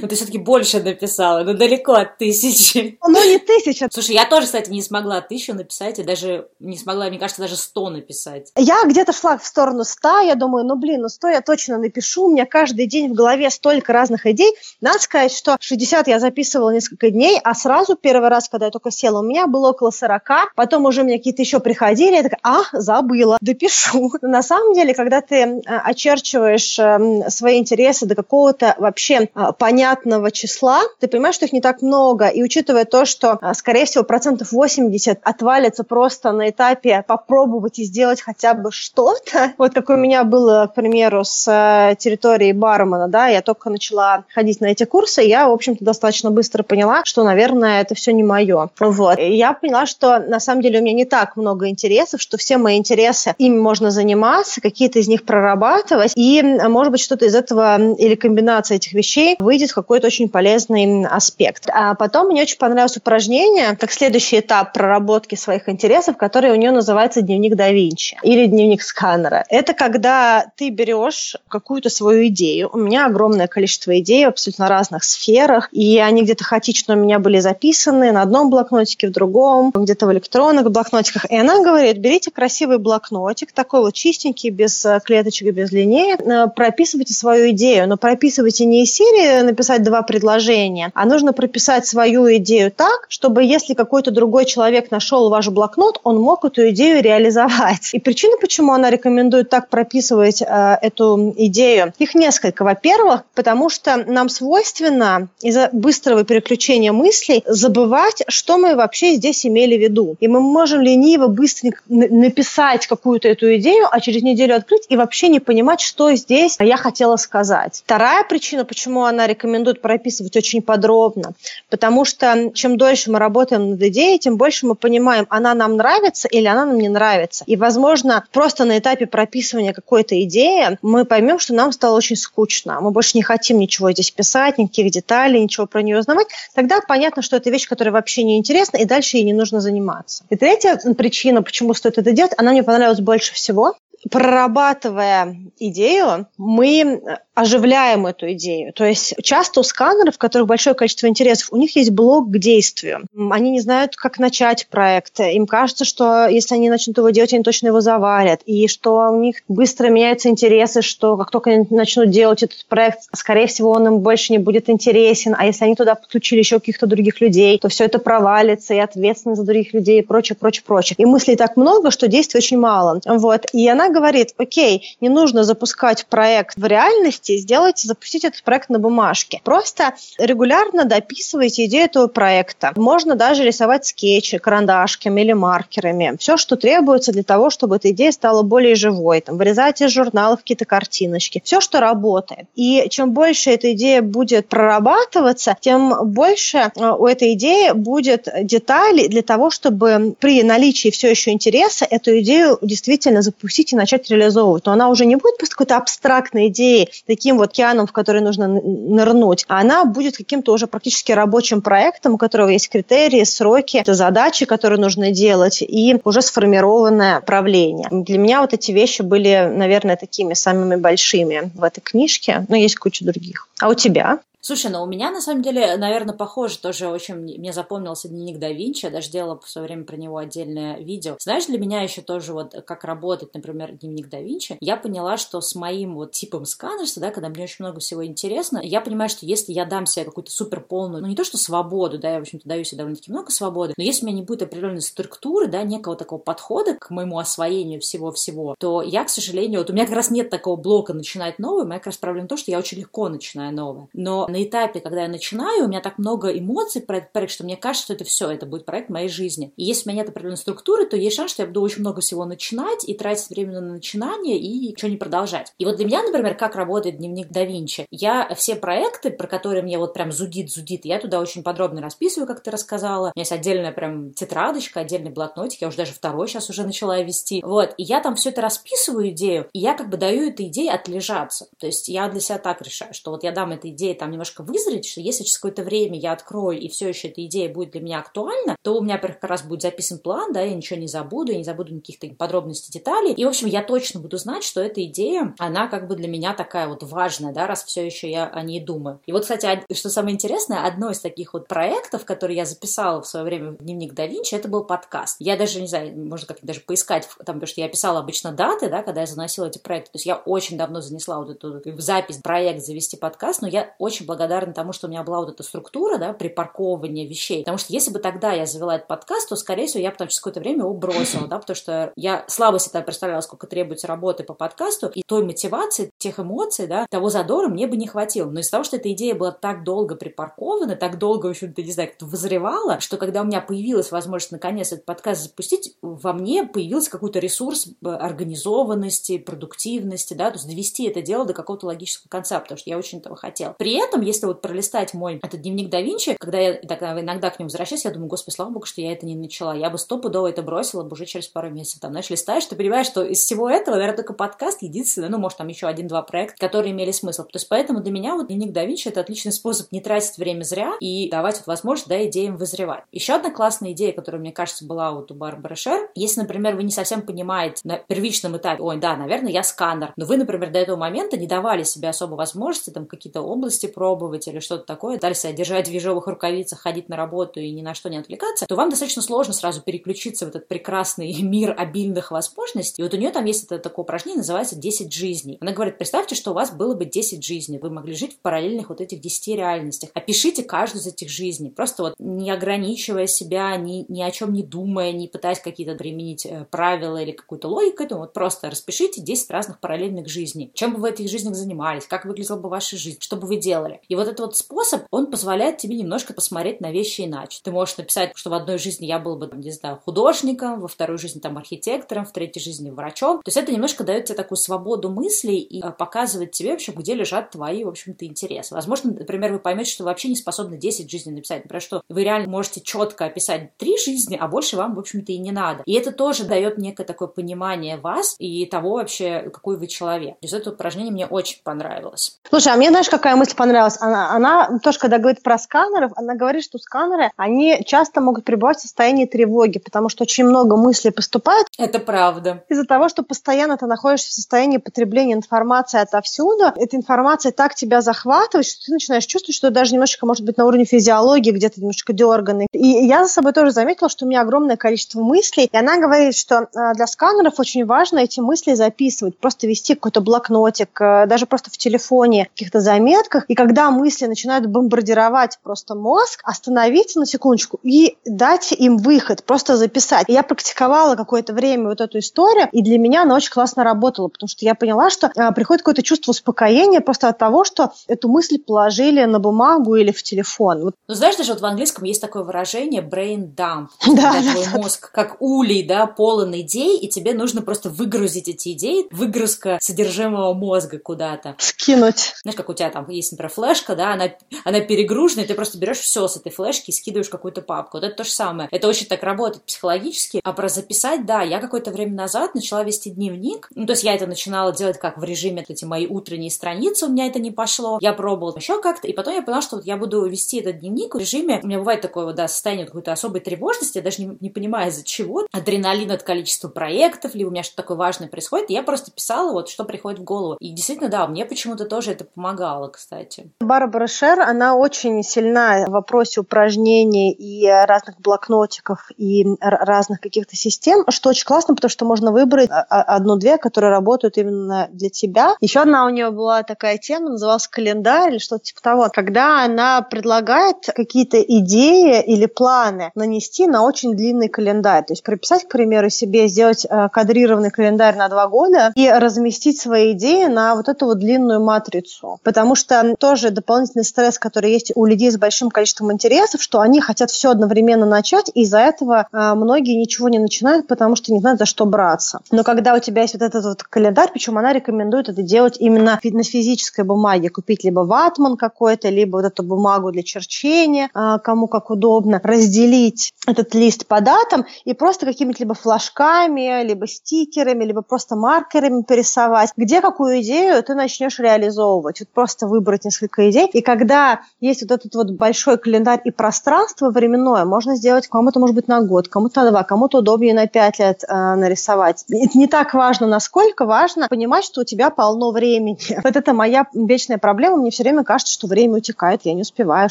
[0.00, 2.98] Ну, ты все-таки больше написала, но далеко от тысячи.
[3.08, 3.88] Ну, не тысяча.
[3.90, 7.56] Слушай, я тоже, кстати, не смогла тысячу написать, и даже не смогла, мне кажется, даже
[7.56, 8.52] сто написать.
[8.56, 12.26] Я где-то шла в сторону 100, я думаю, ну, блин, ну, 100 я точно напишу,
[12.26, 14.52] у меня каждый день в голове столько разных идей.
[14.80, 18.90] Надо сказать, что 60 я записывала несколько дней, а сразу первый раз, когда я только
[18.90, 22.40] села, у меня было около 40, потом уже у меня какие-то еще приходили, я такая,
[22.42, 24.12] а, забыла, допишу.
[24.38, 30.30] На самом деле, когда ты э, очерчиваешь эм, свои интересы до какого-то вообще э, понятного
[30.30, 34.04] числа, ты понимаешь, что их не так много, и учитывая то, что, э, скорее всего,
[34.04, 39.96] процентов 80 отвалится просто на этапе попробовать и сделать хотя бы что-то, вот как у
[39.96, 45.22] меня было, к примеру, с территорией бармена, да, я только начала ходить на эти курсы,
[45.22, 48.70] я, в общем-то, достаточно быстро поняла, что, наверное, это все не мое.
[48.78, 49.18] Вот.
[49.18, 52.56] И я поняла, что на самом деле у меня не так много интересов, что все
[52.56, 54.27] мои интересы, ими можно заниматься,
[54.60, 59.70] какие-то из них прорабатывать, и, может быть, что-то из этого или комбинация этих вещей выйдет
[59.70, 61.68] в какой-то очень полезный аспект.
[61.72, 66.70] А потом мне очень понравилось упражнение, как следующий этап проработки своих интересов, который у нее
[66.70, 69.44] называется дневник да Винчи или дневник сканера.
[69.48, 72.70] Это когда ты берешь какую-то свою идею.
[72.72, 77.18] У меня огромное количество идей в абсолютно разных сферах, и они где-то хаотично у меня
[77.18, 81.30] были записаны на одном блокнотике, в другом, где-то в электронных блокнотиках.
[81.30, 86.48] И она говорит, берите красивый блокнотик, такой вот чистенький, без э, клеточек без линеек, э,
[86.54, 92.34] прописывайте свою идею, но прописывайте не из серии написать два предложения, а нужно прописать свою
[92.36, 97.90] идею так, чтобы если какой-то другой человек нашел ваш блокнот, он мог эту идею реализовать.
[97.92, 102.64] И причина, почему она рекомендует так прописывать э, эту идею, их несколько.
[102.64, 109.76] Во-первых, потому что нам свойственно из-за быстрого переключения мыслей забывать, что мы вообще здесь имели
[109.76, 110.16] в виду.
[110.20, 115.28] И мы можем лениво быстренько написать какую-то эту идею, а через неделю открыть и вообще
[115.28, 117.82] не понимать, что здесь я хотела сказать.
[117.84, 121.32] Вторая причина, почему она рекомендует прописывать очень подробно,
[121.68, 126.26] потому что чем дольше мы работаем над идеей, тем больше мы понимаем, она нам нравится
[126.28, 127.44] или она нам не нравится.
[127.46, 132.80] И, возможно, просто на этапе прописывания какой-то идеи мы поймем, что нам стало очень скучно,
[132.80, 137.20] мы больше не хотим ничего здесь писать, никаких деталей, ничего про нее узнавать, тогда понятно,
[137.20, 140.24] что это вещь, которая вообще не интересна, и дальше ей не нужно заниматься.
[140.30, 143.74] И третья причина, почему стоит это делать, она мне понравилась больше всего
[144.10, 147.02] прорабатывая идею, мы
[147.38, 148.72] оживляем эту идею.
[148.72, 152.38] То есть часто у сканеров, у которых большое количество интересов, у них есть блок к
[152.38, 153.06] действию.
[153.30, 155.20] Они не знают, как начать проект.
[155.20, 158.40] Им кажется, что если они начнут его делать, они точно его завалят.
[158.44, 163.02] И что у них быстро меняются интересы, что как только они начнут делать этот проект,
[163.14, 165.36] скорее всего, он им больше не будет интересен.
[165.38, 169.40] А если они туда подключили еще каких-то других людей, то все это провалится, и ответственность
[169.40, 170.96] за других людей, и прочее, прочее, прочее.
[170.98, 173.00] И мыслей так много, что действий очень мало.
[173.06, 173.46] Вот.
[173.52, 178.78] И она говорит, окей, не нужно запускать проект в реальности, сделайте, запустите этот проект на
[178.78, 179.40] бумажке.
[179.44, 182.72] Просто регулярно дописывайте идею этого проекта.
[182.76, 186.16] Можно даже рисовать скетчи карандашками или маркерами.
[186.18, 189.20] Все, что требуется для того, чтобы эта идея стала более живой.
[189.20, 191.42] Там, вырезать из журналов какие-то картиночки.
[191.44, 192.46] Все, что работает.
[192.54, 199.08] И чем больше эта идея будет прорабатываться, тем больше э, у этой идеи будет деталей
[199.08, 204.66] для того, чтобы при наличии все еще интереса эту идею действительно запустить и начать реализовывать.
[204.66, 208.46] Но она уже не будет просто какой-то абстрактной идеей, таким вот океаном, в который нужно
[208.46, 214.46] нырнуть, а она будет каким-то уже практически рабочим проектом, у которого есть критерии, сроки, задачи,
[214.46, 217.88] которые нужно делать, и уже сформированное правление.
[217.90, 222.76] Для меня вот эти вещи были, наверное, такими самыми большими в этой книжке, но есть
[222.76, 223.48] куча других.
[223.58, 224.20] А у тебя?
[224.40, 228.50] Слушай, ну у меня на самом деле, наверное, похоже тоже очень мне запомнился дневник да
[228.50, 231.16] Винчи, я даже делала в свое время про него отдельное видео.
[231.18, 235.40] Знаешь, для меня еще тоже вот как работать, например, дневник да Винчи, я поняла, что
[235.40, 239.26] с моим вот типом сканерса, да, когда мне очень много всего интересно, я понимаю, что
[239.26, 242.22] если я дам себе какую-то супер полную, ну не то что свободу, да, я, в
[242.22, 245.64] общем-то, даю себе довольно-таки много свободы, но если у меня не будет определенной структуры, да,
[245.64, 249.96] некого такого подхода к моему освоению всего-всего, то я, к сожалению, вот у меня как
[249.96, 252.78] раз нет такого блока начинать новое, моя как раз проблема в том, что я очень
[252.78, 253.88] легко начинаю новое.
[253.92, 257.44] Но на этапе, когда я начинаю, у меня так много эмоций про этот проект, что
[257.44, 259.52] мне кажется, что это все, это будет проект моей жизни.
[259.56, 262.00] И если у меня нет определенной структуры, то есть шанс, что я буду очень много
[262.00, 265.52] всего начинать и тратить время на начинание и ничего не продолжать.
[265.58, 269.62] И вот для меня, например, как работает дневник да Винчи, я все проекты, про которые
[269.62, 273.06] мне вот прям зудит-зудит, я туда очень подробно расписываю, как ты рассказала.
[273.06, 277.00] У меня есть отдельная прям тетрадочка, отдельный блокнотик, я уже даже второй сейчас уже начала
[277.00, 277.42] вести.
[277.44, 280.72] Вот, и я там все это расписываю идею, и я как бы даю этой идее
[280.72, 281.46] отлежаться.
[281.58, 284.42] То есть я для себя так решаю, что вот я дам этой идее там немножко
[284.42, 287.80] вызреть, что если через какое-то время я открою, и все еще эта идея будет для
[287.80, 290.88] меня актуальна, то у меня, во-первых, как раз будет записан план, да, я ничего не
[290.88, 293.12] забуду, я не забуду никаких подробностей, деталей.
[293.12, 296.34] И, в общем, я точно буду знать, что эта идея, она как бы для меня
[296.34, 299.00] такая вот важная, да, раз все еще я о ней думаю.
[299.06, 303.06] И вот, кстати, что самое интересное, одно из таких вот проектов, которые я записала в
[303.06, 305.16] свое время в дневник да Винчи, это был подкаст.
[305.20, 308.68] Я даже, не знаю, можно как-то даже поискать, там, потому что я писала обычно даты,
[308.68, 309.92] да, когда я заносила эти проекты.
[309.92, 314.06] То есть я очень давно занесла вот эту запись, проект завести подкаст, но я очень
[314.08, 317.40] благодарна тому, что у меня была вот эта структура, да, припарковывания вещей.
[317.40, 320.18] Потому что если бы тогда я завела этот подкаст, то, скорее всего, я потом через
[320.18, 324.34] какое-то время его бросила, да, потому что я слабо себе представляла, сколько требуется работы по
[324.34, 328.30] подкасту, и той мотивации, тех эмоций, да, того задора мне бы не хватило.
[328.30, 331.72] Но из-за того, что эта идея была так долго припаркована, так долго, в общем-то, не
[331.72, 336.44] знаю, как-то вызревала, что когда у меня появилась возможность наконец этот подкаст запустить, во мне
[336.44, 342.08] появился какой-то ресурс э, организованности, продуктивности, да, то есть довести это дело до какого-то логического
[342.08, 343.52] конца, потому что я очень этого хотела.
[343.58, 347.38] При этом, если вот пролистать мой этот дневник да Винчи, когда я тогда иногда к
[347.38, 349.54] нему возвращаюсь, я думаю, господи, слава богу, что я это не начала.
[349.54, 351.80] Я бы стопудово это бросила бы уже через пару месяцев.
[351.80, 355.38] Там, знаешь, листаешь, ты понимаешь, что из всего этого, наверное, только подкаст единственный, ну, может,
[355.38, 357.22] там еще один-два проекта, которые имели смысл.
[357.24, 360.42] То есть поэтому для меня вот дневник да Винчи это отличный способ не тратить время
[360.42, 362.84] зря и давать вот возможность, да, идеям вызревать.
[362.92, 366.62] Еще одна классная идея, которая, мне кажется, была вот у Барбары Шер, если, например, вы
[366.62, 370.58] не совсем понимаете на первичном этапе, ой, да, наверное, я сканер, но вы, например, до
[370.58, 375.14] этого момента не давали себе особо возможности там какие-то области пробовать или что-то такое, дали
[375.14, 378.54] себя держать в ежовых рукавицах, ходить на работу и ни на что не отвлекаться, то
[378.54, 382.82] вам достаточно сложно сразу переключиться в этот прекрасный мир обильных возможностей.
[382.82, 385.38] И вот у нее там есть это такое упражнение, называется 10 жизней.
[385.40, 388.68] Она говорит, представьте, что у вас было бы 10 жизней, вы могли жить в параллельных
[388.68, 389.90] вот этих 10 реальностях.
[389.94, 394.42] Опишите каждую из этих жизней, просто вот не ограничивая себя, ни, ни о чем не
[394.42, 399.30] думая, не пытаясь какие-то применить э, правила или какую-то логику, этому вот просто распишите 10
[399.30, 400.50] разных параллельных жизней.
[400.52, 403.38] Чем бы вы в этих жизнях занимались, как выглядела бы ваша жизнь, что бы вы
[403.38, 403.77] делали.
[403.88, 407.40] И вот этот вот способ, он позволяет тебе немножко посмотреть на вещи иначе.
[407.42, 410.98] Ты можешь написать, что в одной жизни я был бы, не знаю, художником, во второй
[410.98, 413.18] жизни там архитектором, в третьей жизни врачом.
[413.18, 416.94] То есть это немножко дает тебе такую свободу мыслей и э, показывает тебе вообще, где
[416.94, 418.54] лежат твои, в общем-то, интересы.
[418.54, 421.44] Возможно, например, вы поймете, что вы вообще не способны 10 жизней написать.
[421.44, 425.18] Например, что вы реально можете четко описать три жизни, а больше вам, в общем-то, и
[425.18, 425.62] не надо.
[425.66, 430.14] И это тоже дает некое такое понимание вас и того вообще, какой вы человек.
[430.20, 432.18] То есть это упражнение мне очень понравилось.
[432.28, 433.67] Слушай, а мне знаешь, какая мысль понравилась?
[433.80, 438.58] Она, она тоже, когда говорит про сканеров, она говорит, что сканеры, они часто могут пребывать
[438.58, 441.46] в состоянии тревоги, потому что очень много мыслей поступает.
[441.58, 442.44] Это правда.
[442.48, 447.80] Из-за того, что постоянно ты находишься в состоянии потребления информации отовсюду, эта информация так тебя
[447.80, 451.92] захватывает, что ты начинаешь чувствовать, что даже немножечко, может быть, на уровне физиологии где-то немножко
[451.92, 452.46] дерганный.
[452.52, 456.16] И я за собой тоже заметила, что у меня огромное количество мыслей, и она говорит,
[456.16, 461.26] что а, для сканеров очень важно эти мысли записывать, просто вести какой-то блокнотик, э, даже
[461.26, 467.06] просто в телефоне, в каких-то заметках, и когда мысли начинают бомбардировать просто мозг, остановиться на
[467.06, 470.06] секундочку и дать им выход, просто записать.
[470.08, 474.28] Я практиковала какое-то время вот эту историю, и для меня она очень классно работала, потому
[474.28, 478.38] что я поняла, что а, приходит какое-то чувство успокоения просто от того, что эту мысль
[478.38, 480.62] положили на бумагу или в телефон.
[480.62, 480.74] Вот.
[480.86, 484.44] Ну, знаешь, даже вот в английском есть такое выражение brain dump, да, когда да, твой
[484.44, 484.58] да.
[484.58, 490.34] мозг как улей, да, полон идей, и тебе нужно просто выгрузить эти идеи, выгрузка содержимого
[490.34, 491.34] мозга куда-то.
[491.38, 492.14] Скинуть.
[492.22, 494.10] Знаешь, как у тебя там есть, например, флешка, да, она,
[494.44, 497.76] она перегружена, и ты просто берешь все с этой флешки и скидываешь какую-то папку.
[497.76, 498.48] Вот это то же самое.
[498.50, 500.20] Это очень так работает психологически.
[500.24, 503.48] А про записать, да, я какое-то время назад начала вести дневник.
[503.54, 506.88] Ну, то есть я это начинала делать как в режиме эти мои утренние страницы, у
[506.88, 507.78] меня это не пошло.
[507.80, 510.94] Я пробовала еще как-то, и потом я поняла, что вот я буду вести этот дневник
[510.94, 514.16] в режиме, у меня бывает такое вот, да, состояние какой-то особой тревожности, я даже не,
[514.20, 515.26] не понимаю из-за чего.
[515.30, 519.48] Адреналин от количества проектов, либо у меня что-то такое важное происходит, я просто писала вот,
[519.48, 520.36] что приходит в голову.
[520.40, 523.27] И действительно, да, мне почему-то тоже это помогало, кстати.
[523.40, 530.84] Барбара Шер, она очень сильна в вопросе упражнений и разных блокнотиков и разных каких-то систем,
[530.88, 535.34] что очень классно, потому что можно выбрать одну-две, которые работают именно для тебя.
[535.40, 539.82] Еще одна у нее была такая тема, называлась календарь или что-то типа того, когда она
[539.82, 544.84] предлагает какие-то идеи или планы нанести на очень длинный календарь.
[544.84, 549.60] То есть прописать, к примеру, себе, сделать э, кадрированный календарь на два года и разместить
[549.60, 552.18] свои идеи на вот эту вот длинную матрицу.
[552.22, 556.80] Потому что тоже дополнительный стресс, который есть у людей с большим количеством интересов, что они
[556.80, 561.20] хотят все одновременно начать, и из-за этого э, многие ничего не начинают, потому что не
[561.20, 562.20] знают, за что браться.
[562.30, 565.98] Но когда у тебя есть вот этот вот календарь, причем она рекомендует это делать именно
[566.02, 571.48] на физической бумаге, купить либо ватман какой-то, либо вот эту бумагу для черчения, э, кому
[571.48, 577.82] как удобно, разделить этот лист по датам и просто какими-то либо флажками, либо стикерами, либо
[577.82, 582.00] просто маркерами порисовать, где какую идею ты начнешь реализовывать.
[582.00, 583.48] Вот просто выбрать несколько идей.
[583.52, 588.54] И когда есть вот этот вот большой календарь и пространство временное, можно сделать кому-то, может
[588.54, 592.04] быть, на год, кому-то на два, кому-то удобнее на пять лет э, нарисовать.
[592.08, 595.78] Это не так важно, насколько важно понимать, что у тебя полно времени.
[596.08, 597.56] Вот это моя вечная проблема.
[597.56, 599.90] Мне все время кажется, что время утекает, я не успеваю,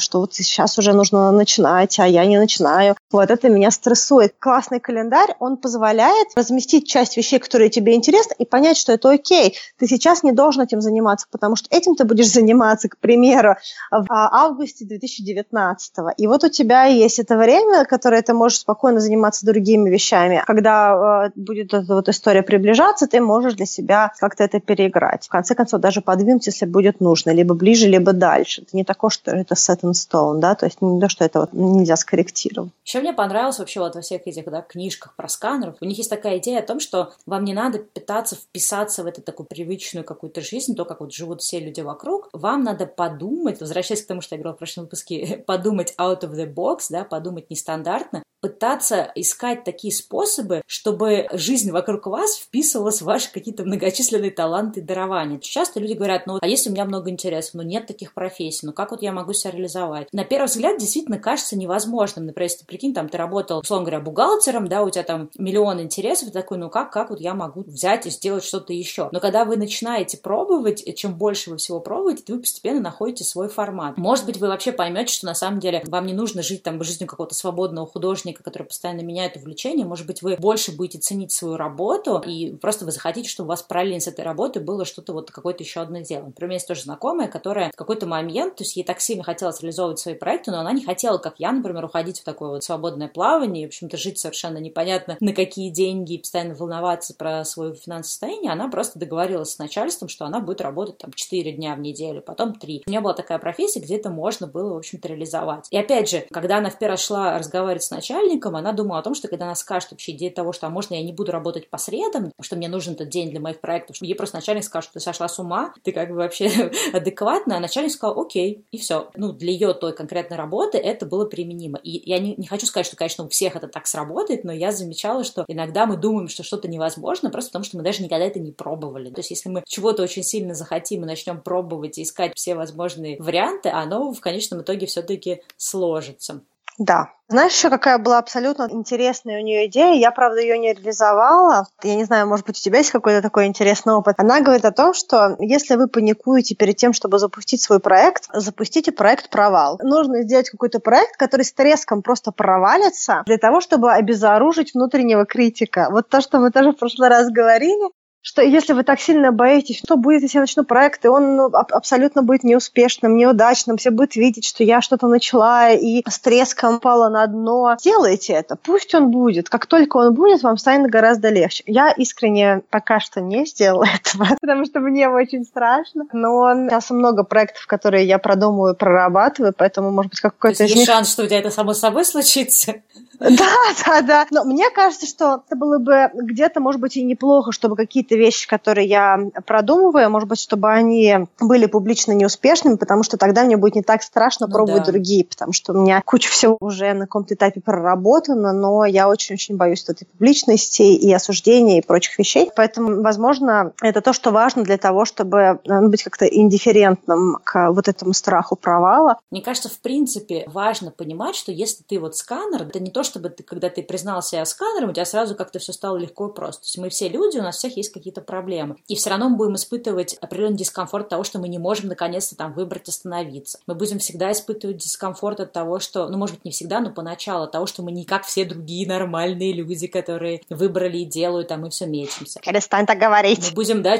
[0.00, 2.96] что вот сейчас уже нужно начинать, а я не начинаю.
[3.10, 4.34] Вот это меня стрессует.
[4.38, 9.56] Классный календарь, он позволяет разместить часть вещей, которые тебе интересны, и понять, что это окей.
[9.78, 13.56] Ты сейчас не должен этим заниматься, потому что этим ты будешь заниматься, к примеру,
[13.90, 15.92] в августе 2019.
[16.18, 20.42] И вот у тебя есть это время, которое ты можешь спокойно заниматься другими вещами.
[20.46, 25.26] Когда э, будет эта вот история приближаться, ты можешь для себя как-то это переиграть.
[25.26, 28.62] В конце концов, даже подвинуть, если будет нужно, либо ближе, либо дальше.
[28.62, 31.40] Это не такое, что это set in stone, да, то есть не то, что это
[31.40, 32.72] вот нельзя скорректировать.
[32.98, 35.76] Еще мне понравилось вообще вот во всех этих да, книжках про сканеров.
[35.80, 39.22] У них есть такая идея о том, что вам не надо пытаться вписаться в эту
[39.22, 42.28] такую привычную какую-то жизнь, то, как вот живут все люди вокруг.
[42.32, 46.32] Вам надо подумать, возвращаясь к тому, что я говорила в прошлом выпуске, подумать out of
[46.32, 53.04] the box, да, подумать нестандартно, пытаться искать такие способы, чтобы жизнь вокруг вас вписывалась в
[53.04, 55.38] ваши какие-то многочисленные таланты и дарования.
[55.38, 58.72] Часто люди говорят, ну, а если у меня много интересов, ну, нет таких профессий, ну,
[58.72, 60.08] как вот я могу себя реализовать?
[60.12, 62.26] На первый взгляд действительно кажется невозможным.
[62.26, 65.80] Например, если ты прикинь, там, ты работал, условно говоря, бухгалтером, да, у тебя там миллион
[65.80, 69.08] интересов, ты такой, ну, как, как вот я могу взять и сделать что-то еще?
[69.12, 73.48] Но когда вы начинаете пробовать, и чем больше вы всего пробуете, вы постепенно находите свой
[73.48, 73.96] формат.
[73.96, 77.08] Может быть, вы вообще поймете, что на самом деле вам не нужно жить там жизнью
[77.08, 81.56] какого-то свободного художника, художника, который постоянно меняет увлечение, может быть, вы больше будете ценить свою
[81.56, 85.30] работу, и просто вы захотите, чтобы у вас параллельно с этой работой было что-то вот
[85.30, 86.26] какое-то еще одно дело.
[86.26, 89.98] Например, есть тоже знакомая, которая в какой-то момент, то есть ей так сильно хотелось реализовывать
[89.98, 93.64] свои проекты, но она не хотела, как я, например, уходить в такое вот свободное плавание,
[93.64, 98.08] и, в общем-то, жить совершенно непонятно на какие деньги, и постоянно волноваться про свое финансовое
[98.08, 98.52] состояние.
[98.52, 102.54] Она просто договорилась с начальством, что она будет работать там 4 дня в неделю, потом
[102.54, 102.84] 3.
[102.86, 105.66] У меня была такая профессия, где это можно было, в общем-то, реализовать.
[105.70, 109.02] И опять же, когда она в первый раз шла разговаривать с начальником, она думала о
[109.02, 111.70] том, что когда она скажет вообще идея того, что, а можно я не буду работать
[111.70, 114.94] по средам, что мне нужен этот день для моих проектов, ей просто начальник скажет, что
[114.94, 119.10] ты сошла с ума, ты как бы вообще адекватная, а начальник сказал, окей, и все.
[119.14, 121.78] Ну, для ее той конкретной работы это было применимо.
[121.82, 124.72] И я не, не хочу сказать, что, конечно, у всех это так сработает, но я
[124.72, 128.40] замечала, что иногда мы думаем, что что-то невозможно, просто потому что мы даже никогда это
[128.40, 129.10] не пробовали.
[129.10, 133.20] То есть, если мы чего-то очень сильно захотим и начнем пробовать и искать все возможные
[133.20, 136.42] варианты, оно в конечном итоге все-таки сложится.
[136.78, 137.08] Да.
[137.30, 139.92] Знаешь, еще какая была абсолютно интересная у нее идея?
[139.94, 141.66] Я, правда, ее не реализовала.
[141.82, 144.14] Я не знаю, может быть, у тебя есть какой-то такой интересный опыт.
[144.16, 148.92] Она говорит о том, что если вы паникуете перед тем, чтобы запустить свой проект, запустите
[148.92, 149.78] проект провал.
[149.82, 155.88] Нужно сделать какой-то проект, который с треском просто провалится для того, чтобы обезоружить внутреннего критика.
[155.90, 157.90] Вот то, что мы тоже в прошлый раз говорили,
[158.20, 161.46] что если вы так сильно боитесь, что будет, если я начну проект, и он ну,
[161.46, 167.08] абсолютно будет неуспешным, неудачным, все будут видеть, что я что-то начала и с треском пала
[167.08, 167.76] на дно.
[167.82, 169.48] Делайте это, пусть он будет.
[169.48, 171.62] Как только он будет, вам станет гораздо легче.
[171.66, 176.04] Я искренне пока что не сделала этого, потому что мне очень страшно.
[176.12, 180.64] Но сейчас много проектов, которые я продумываю, прорабатываю, поэтому, может быть, какой-то...
[180.64, 182.74] есть, есть шанс, что у тебя это само собой случится?
[183.18, 183.28] Да,
[183.86, 184.26] да, да.
[184.30, 188.48] Но мне кажется, что это было бы где-то, может быть, и неплохо, чтобы какие-то вещи,
[188.48, 193.74] которые я продумываю, может быть, чтобы они были публично неуспешными, потому что тогда мне будет
[193.74, 194.92] не так страшно ну, пробовать да.
[194.92, 199.56] другие, потому что у меня куча всего уже на каком-то этапе проработана, но я очень-очень
[199.56, 202.50] боюсь этой публичности и осуждения и прочих вещей.
[202.54, 207.88] Поэтому, возможно, это то, что важно для того, чтобы ну, быть как-то индифферентным к вот
[207.88, 209.18] этому страху провала.
[209.30, 213.30] Мне кажется, в принципе, важно понимать, что если ты вот сканер, это не то, чтобы
[213.30, 216.62] ты, когда ты признал себя сканером, у тебя сразу как-то все стало легко и просто.
[216.62, 218.76] То есть мы все люди, у нас всех есть какие-то проблемы.
[218.86, 222.52] И все равно мы будем испытывать определенный дискомфорт того, что мы не можем наконец-то там
[222.52, 223.58] выбрать остановиться.
[223.66, 227.44] Мы будем всегда испытывать дискомфорт от того, что, ну, может быть, не всегда, но поначалу
[227.44, 231.56] от того, что мы не как все другие нормальные люди, которые выбрали и делают, а
[231.56, 232.40] мы все мечемся.
[232.40, 233.48] Перестань так говорить.
[233.50, 233.96] Мы будем, да,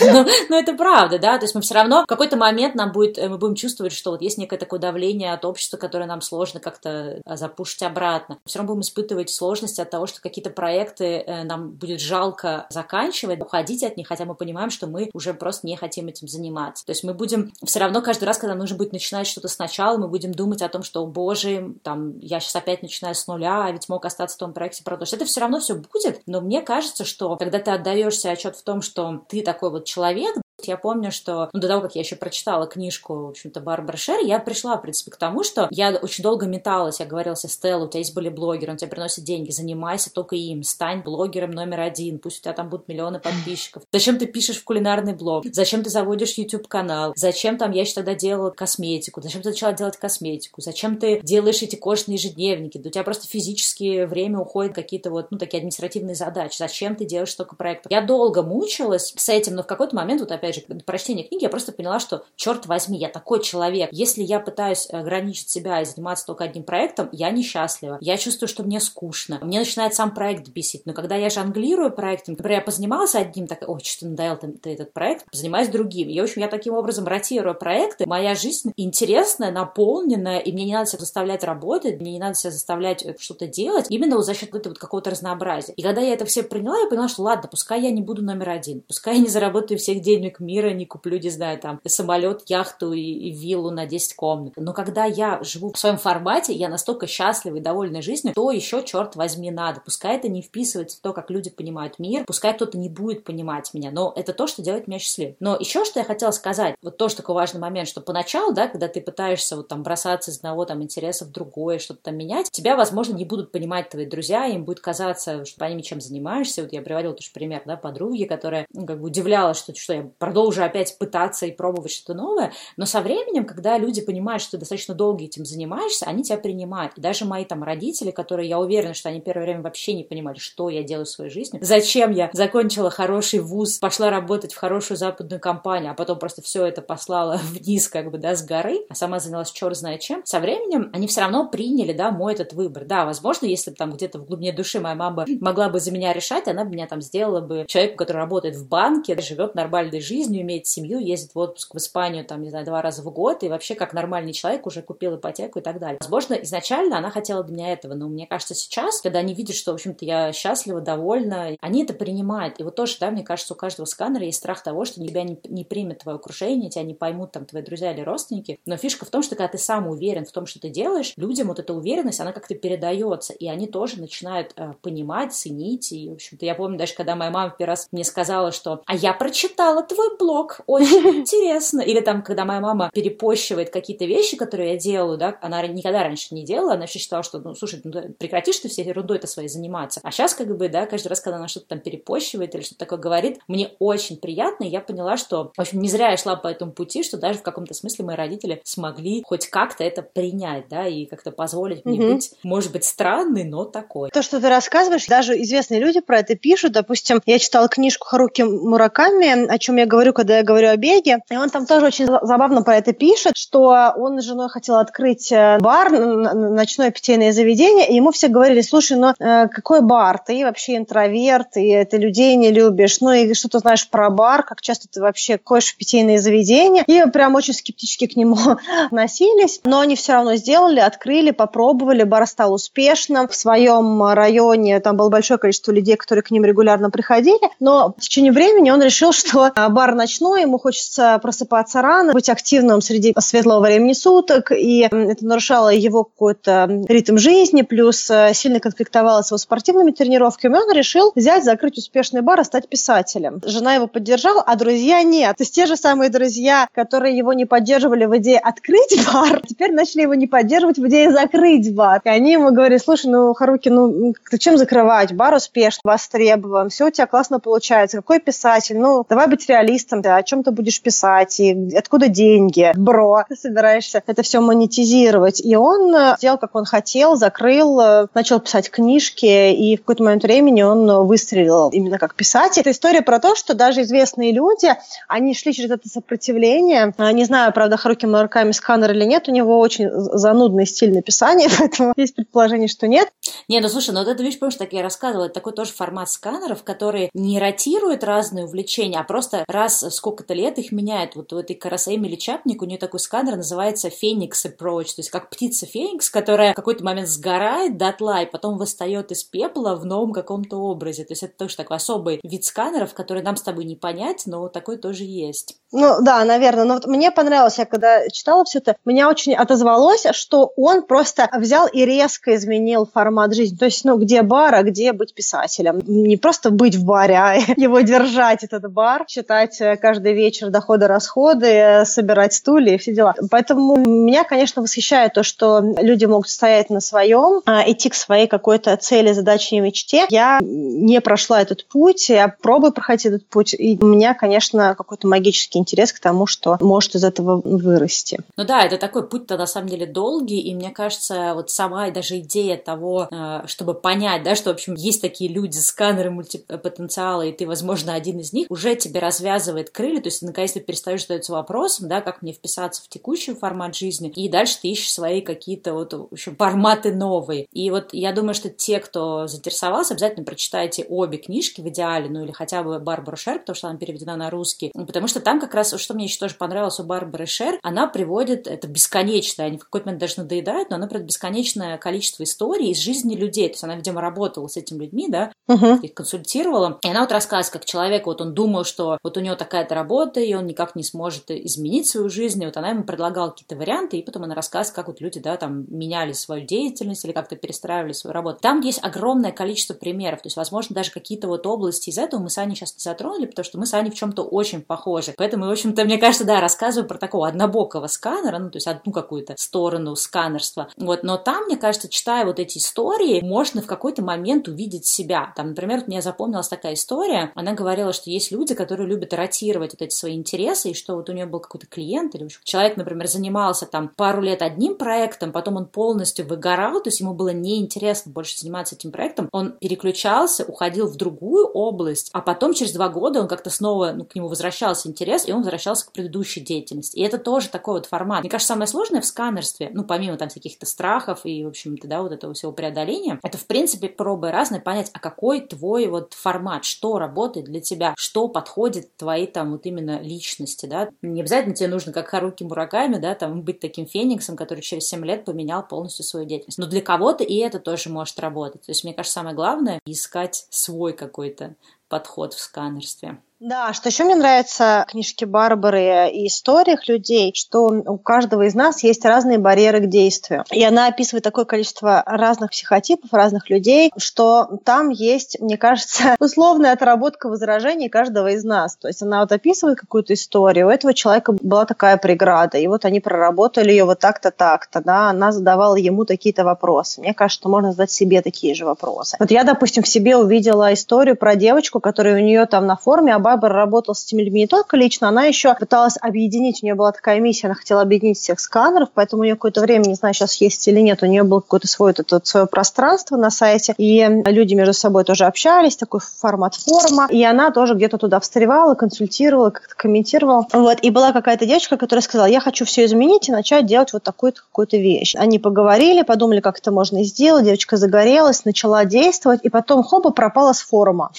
[0.00, 3.18] но, но это правда, да, то есть мы все равно в какой-то момент нам будет,
[3.18, 7.20] мы будем чувствовать, что вот есть некое такое давление от общества, которое нам сложно как-то
[7.24, 8.33] а, запушить обратно.
[8.44, 13.40] Все равно будем испытывать сложности от того, что какие-то проекты э, нам будет жалко заканчивать,
[13.40, 16.84] уходить от них, хотя мы понимаем, что мы уже просто не хотим этим заниматься.
[16.84, 20.08] То есть мы будем все равно каждый раз, когда нужно будет начинать что-то сначала, мы
[20.08, 23.72] будем думать о том, что, о боже, там, я сейчас опять начинаю с нуля, а
[23.72, 25.14] ведь мог остаться в том проекте продолжить.
[25.14, 28.82] Это все равно все будет, но мне кажется, что когда ты отдаешься отчет в том,
[28.82, 32.66] что ты такой вот человек, Я помню, что ну, до того, как я еще прочитала
[32.66, 36.46] книжку, в общем-то, Барбара Шер, я пришла, в принципе, к тому, что я очень долго
[36.46, 37.00] металась.
[37.00, 40.36] Я говорила себе, Стелла, у тебя есть были блогеры, он тебе приносит деньги, занимайся только
[40.36, 43.82] им, стань блогером номер один, пусть у тебя там будут миллионы подписчиков.
[43.92, 45.44] Зачем ты пишешь в кулинарный блог?
[45.52, 47.12] Зачем ты заводишь YouTube-канал?
[47.16, 49.20] Зачем там, я еще тогда делала косметику?
[49.22, 50.60] Зачем ты начала делать косметику?
[50.60, 52.78] Зачем ты делаешь эти кожные ежедневники?
[52.78, 56.56] Да у тебя просто физически время уходит какие-то вот, ну, такие административные задачи.
[56.58, 57.90] Зачем ты делаешь столько проектов?
[57.90, 61.48] Я долго мучилась с этим, но в какой-то момент, вот опять же, прочтение книги, я
[61.48, 63.90] просто поняла, что, черт возьми, я такой человек.
[63.92, 67.98] Если я пытаюсь ограничить себя и заниматься только одним проектом, я несчастлива.
[68.00, 69.38] Я чувствую, что мне скучно.
[69.42, 70.86] Мне начинает сам проект бесить.
[70.86, 74.72] Но когда я жонглирую проектом, например, я позанималась одним, так, ой, что-то надоел ты, ты
[74.74, 76.08] этот проект, занимаюсь другим.
[76.08, 78.06] И, в общем, я таким образом ротирую проекты.
[78.06, 82.50] Моя жизнь интересная, наполненная, и мне не надо себя заставлять работать, мне не надо себя
[82.50, 85.72] заставлять что-то делать, именно вот за счет этого вот какого-то разнообразия.
[85.74, 88.50] И когда я это все приняла, я поняла, что ладно, пускай я не буду номер
[88.50, 92.92] один, пускай я не заработаю всех денег мира, не куплю, не знаю, там, самолет, яхту
[92.92, 94.52] и, и виллу на 10 комнат.
[94.56, 98.82] Но когда я живу в своем формате, я настолько счастлива и довольна жизнью, то еще,
[98.82, 99.80] черт возьми, надо.
[99.80, 103.72] Пускай это не вписывается в то, как люди понимают мир, пускай кто-то не будет понимать
[103.74, 105.36] меня, но это то, что делает меня счастливым.
[105.40, 108.88] Но еще что я хотела сказать, вот тоже такой важный момент, что поначалу, да, когда
[108.88, 112.76] ты пытаешься вот там бросаться из одного там интереса в другое, что-то там менять, тебя,
[112.76, 116.62] возможно, не будут понимать твои друзья, им будет казаться, что поними, чем занимаешься.
[116.62, 120.10] Вот я приводила тоже пример, да, подруги, которая ну, как бы удивлялась, что, что я
[120.24, 124.58] продолжу опять пытаться и пробовать что-то новое, но со временем, когда люди понимают, что ты
[124.58, 126.94] достаточно долго этим занимаешься, они тебя принимают.
[126.96, 130.38] И даже мои там родители, которые, я уверена, что они первое время вообще не понимали,
[130.38, 134.96] что я делаю в своей жизни, зачем я закончила хороший вуз, пошла работать в хорошую
[134.96, 138.94] западную компанию, а потом просто все это послала вниз, как бы, да, с горы, а
[138.94, 142.84] сама занялась черт знает чем, со временем они все равно приняли, да, мой этот выбор.
[142.86, 146.14] Да, возможно, если бы там где-то в глубине души моя мама могла бы за меня
[146.14, 150.13] решать, она бы меня там сделала бы человеку, который работает в банке, живет нормальной жизнью,
[150.22, 153.48] имеет семью, ездит в отпуск в Испанию, там, не знаю, два раза в год, и
[153.48, 155.98] вообще как нормальный человек уже купил ипотеку и так далее.
[156.00, 159.72] Возможно, изначально она хотела для меня этого, но мне кажется, сейчас, когда они видят, что,
[159.72, 162.60] в общем-то, я счастлива, довольна, они это принимают.
[162.60, 165.38] И вот тоже, да, мне кажется, у каждого сканера есть страх того, что тебя не,
[165.48, 168.58] не примет твое окружение, тебя не поймут там твои друзья или родственники.
[168.66, 171.48] Но фишка в том, что когда ты сам уверен в том, что ты делаешь, людям
[171.48, 175.92] вот эта уверенность, она как-то передается, и они тоже начинают э, понимать, ценить.
[175.92, 178.94] И, в общем-то, я помню даже, когда моя мама первый раз мне сказала, что «А
[178.94, 180.86] я прочитала твой блог, очень
[181.20, 181.80] интересно».
[181.80, 186.34] Или там, когда моя мама перепощивает какие-то вещи, которые я делаю, да, она никогда раньше
[186.34, 190.00] не делала, она вообще считала, что, ну, слушай, ну, прекратишь ты всей ерундой-то своей заниматься.
[190.02, 192.98] А сейчас, как бы, да, каждый раз, когда она что-то там перепощивает или что-то такое
[192.98, 196.48] говорит, мне очень приятно, и я поняла, что, в общем, не зря я шла по
[196.48, 200.86] этому пути, что даже в каком-то смысле мои родители смогли хоть как-то это принять, да,
[200.86, 202.14] и как-то позволить мне угу.
[202.14, 204.10] быть, может быть, странной, но такой.
[204.10, 206.72] То, что ты рассказываешь, даже известные люди про это пишут.
[206.72, 211.20] Допустим, я читала книжку Харуки Мураками, о чем я говорю, когда я говорю о беге,
[211.30, 215.30] и он там тоже очень забавно про это пишет, что он с женой хотел открыть
[215.30, 220.18] э, бар, ночное питейное заведение, и ему все говорили, слушай, ну э, какой бар?
[220.18, 224.42] Ты вообще интроверт, и ты людей не любишь, ну и что ты знаешь про бар,
[224.42, 228.36] как часто ты вообще ходишь в питейные заведения, и прям очень скептически к нему
[228.86, 234.96] относились, но они все равно сделали, открыли, попробовали, бар стал успешным, в своем районе там
[234.96, 239.12] было большое количество людей, которые к ним регулярно приходили, но в течение времени он решил,
[239.12, 244.88] что э, бар ночной, ему хочется просыпаться рано, быть активным среди светлого времени суток, и
[244.90, 250.72] это нарушало его какой-то ритм жизни, плюс э, сильно конфликтовало с его спортивными тренировками, он
[250.72, 253.42] решил взять, закрыть успешный бар и стать писателем.
[253.44, 255.36] Жена его поддержала, а друзья нет.
[255.36, 259.72] То есть те же самые друзья, которые его не поддерживали в идее открыть бар, теперь
[259.72, 262.00] начали его не поддерживать в идее закрыть бар.
[262.04, 265.12] И они ему говорили, слушай, ну, Харуки, ну, зачем закрывать?
[265.12, 267.98] Бар успешный, востребован, все у тебя классно получается.
[267.98, 268.78] Какой писатель?
[268.78, 274.02] Ну, давай быть реалистом, о чем ты будешь писать, и откуда деньги, бро, ты собираешься
[274.06, 275.40] это все монетизировать.
[275.44, 280.04] И он э, сделал, как он хотел, закрыл, э, начал писать книжки, и в какой-то
[280.04, 282.60] момент времени он выстрелил именно как писатель.
[282.60, 284.72] Это история про то, что даже известные люди,
[285.08, 286.94] они шли через это сопротивление.
[287.12, 291.92] Не знаю, правда, Харуки Мураками сканер или нет, у него очень занудный стиль написания, поэтому
[291.96, 293.08] есть предположение, что нет.
[293.48, 296.62] Не, ну слушай, ну вот это, видишь, помнишь, так я рассказывала, такой тоже формат сканеров,
[296.62, 301.16] который не ротирует разные увлечения, а просто раз в сколько-то лет их меняет.
[301.16, 305.10] Вот у этой Караса Эмили Чапник, у нее такой сканер называется Феникс Approach, то есть
[305.10, 309.84] как птица Феникс, которая в какой-то момент сгорает дотла и потом восстает из пепла в
[309.84, 311.04] новом каком-то образе.
[311.04, 314.48] То есть это тоже такой особый вид сканеров, который нам с тобой не понять, но
[314.48, 315.56] такой тоже есть.
[315.72, 316.64] Ну да, наверное.
[316.64, 321.28] Но вот мне понравилось, я когда читала все это, меня очень отозвалось, что он просто
[321.36, 323.56] взял и резко изменил формат жизни.
[323.56, 325.80] То есть, ну, где бар, а где быть писателем.
[325.84, 330.50] Не просто быть в баре, а его держать, этот бар, считая считать э, каждый вечер
[330.50, 333.14] доходы-расходы, э, собирать стулья и все дела.
[333.30, 338.26] Поэтому меня, конечно, восхищает то, что люди могут стоять на своем, а, идти к своей
[338.26, 340.06] какой-то цели, задаче и мечте.
[340.10, 345.06] Я не прошла этот путь, я пробую проходить этот путь, и у меня, конечно, какой-то
[345.06, 348.20] магический интерес к тому, что может из этого вырасти.
[348.36, 352.18] Ну да, это такой путь-то на самом деле долгий, и мне кажется, вот сама даже
[352.18, 357.32] идея того, э, чтобы понять, да, что, в общем, есть такие люди, сканеры мультипотенциала, и
[357.32, 359.33] ты, возможно, один из них, уже тебе развязывает
[359.72, 364.10] крылья, то есть наконец-то перестаешь задаться вопросом, да, как мне вписаться в текущий формат жизни,
[364.10, 367.46] и дальше ты ищешь свои какие-то вот, общем, форматы новые.
[367.52, 372.24] И вот я думаю, что те, кто заинтересовался, обязательно прочитайте обе книжки в идеале, ну
[372.24, 375.54] или хотя бы Барбару Шер, потому что она переведена на русский, потому что там как
[375.54, 379.64] раз, что мне еще тоже понравилось у Барбары Шер, она приводит, это бесконечно, они в
[379.64, 383.64] какой-то момент даже надоедают, но она приводит бесконечное количество историй из жизни людей, то есть
[383.64, 385.80] она, видимо, работала с этими людьми, да, uh-huh.
[385.80, 389.36] их консультировала, и она вот рассказывает, как человек, вот он думал, что вот у него
[389.36, 393.30] такая-то работа, и он никак не сможет изменить свою жизнь, и вот она ему предлагала
[393.30, 397.12] какие-то варианты, и потом она рассказывает, как вот люди, да, там меняли свою деятельность или
[397.12, 398.38] как-то перестраивали свою работу.
[398.40, 402.30] Там есть огромное количество примеров, то есть, возможно, даже какие-то вот области из этого мы
[402.30, 405.14] с Аней сейчас не затронули, потому что мы с Аней в чем-то очень похожи.
[405.16, 408.92] Поэтому, в общем-то, мне кажется, да, рассказываю про такого однобокого сканера, ну, то есть одну
[408.92, 410.68] какую-то сторону сканерства.
[410.76, 415.32] Вот, но там, мне кажется, читая вот эти истории, можно в какой-то момент увидеть себя.
[415.36, 419.82] Там, например, мне запомнилась такая история, она говорила, что есть люди, которые любят ротировать вот
[419.82, 423.66] эти свои интересы, и что вот у нее был какой-то клиент или человек, например, занимался
[423.66, 428.38] там пару лет одним проектом, потом он полностью выгорал, то есть ему было неинтересно больше
[428.38, 433.28] заниматься этим проектом, он переключался, уходил в другую область, а потом через два года он
[433.28, 436.96] как-то снова ну, к нему возвращался интерес, и он возвращался к предыдущей деятельности.
[436.96, 438.20] И это тоже такой вот формат.
[438.20, 442.02] Мне кажется, самое сложное в сканерстве, ну, помимо там каких-то страхов и, в общем-то, да,
[442.02, 446.64] вот этого всего преодоления, это, в принципе, пробуя разное, понять, а какой твой вот формат,
[446.64, 450.88] что работает для тебя, что подходит твоей там вот именно личности, да.
[451.02, 455.04] Не обязательно тебе нужно, как Харуки Мураками, да, там быть таким фениксом, который через 7
[455.04, 456.58] лет поменял полностью свою деятельность.
[456.58, 458.62] Но для кого-то и это тоже может работать.
[458.62, 461.54] То есть, мне кажется, самое главное— искать свой какой-то
[461.88, 463.18] подход в сканерстве.
[463.40, 468.54] Да, что еще мне нравится в книжке Барбары и историях людей, что у каждого из
[468.54, 470.44] нас есть разные барьеры к действию.
[470.50, 476.72] И она описывает такое количество разных психотипов, разных людей, что там есть, мне кажется, условная
[476.72, 478.76] отработка возражений каждого из нас.
[478.76, 482.86] То есть она вот описывает какую-то историю, у этого человека была такая преграда, и вот
[482.86, 487.02] они проработали ее вот так-то, так-то, да, она задавала ему такие-то вопросы.
[487.02, 489.18] Мне кажется, что можно задать себе такие же вопросы.
[489.20, 493.14] Вот я, допустим, в себе увидела историю про девочку, которая у нее там на форуме
[493.14, 496.74] об Барбара работала с этими людьми не только лично, она еще пыталась объединить, у нее
[496.74, 500.14] была такая миссия, она хотела объединить всех сканеров, поэтому у нее какое-то время, не знаю,
[500.14, 503.74] сейчас есть или нет, у нее было какое-то свое, это, вот, свое пространство на сайте,
[503.78, 508.74] и люди между собой тоже общались, такой формат форума, и она тоже где-то туда встревала,
[508.74, 510.46] консультировала, как-то комментировала.
[510.52, 514.02] Вот, и была какая-то девочка, которая сказала, я хочу все изменить и начать делать вот
[514.02, 515.14] такую-то какую-то вещь.
[515.16, 520.52] Они поговорили, подумали, как это можно сделать, девочка загорелась, начала действовать, и потом хоба пропала
[520.52, 521.10] с форума.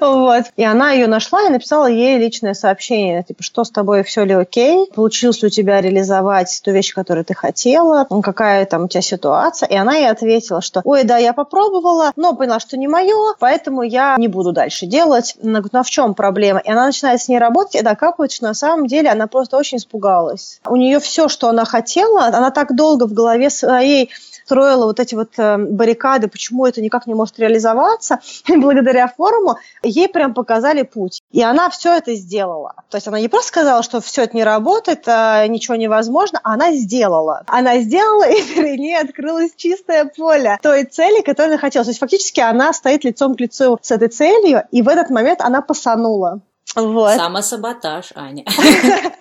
[0.00, 0.44] Вот.
[0.56, 4.34] И она ее нашла и написала ей личное сообщение, типа, что с тобой, все ли
[4.34, 9.02] окей, получилось ли у тебя реализовать ту вещь, которую ты хотела, какая там у тебя
[9.02, 9.68] ситуация.
[9.68, 13.82] И она ей ответила, что, ой, да, я попробовала, но поняла, что не мое, поэтому
[13.82, 15.36] я не буду дальше делать.
[15.42, 16.60] Она говорит, ну а в чем проблема?
[16.60, 19.78] И она начинает с ней работать, и докапывается, что на самом деле она просто очень
[19.78, 20.60] испугалась.
[20.66, 24.10] У нее все, что она хотела, она так долго в голове своей
[24.44, 30.08] строила вот эти вот э, баррикады, почему это никак не может реализоваться, благодаря форуму ей
[30.08, 31.22] прям показали путь.
[31.30, 32.74] И она все это сделала.
[32.90, 36.54] То есть она не просто сказала, что все это не работает, а ничего невозможно, а
[36.54, 37.42] она сделала.
[37.46, 41.84] Она сделала, и перед ней открылось чистое поле той цели, которую она хотела.
[41.84, 45.40] То есть фактически она стоит лицом к лицу с этой целью, и в этот момент
[45.40, 46.40] она посанула.
[46.74, 47.16] Вот.
[47.16, 48.44] Самосаботаж, Аня.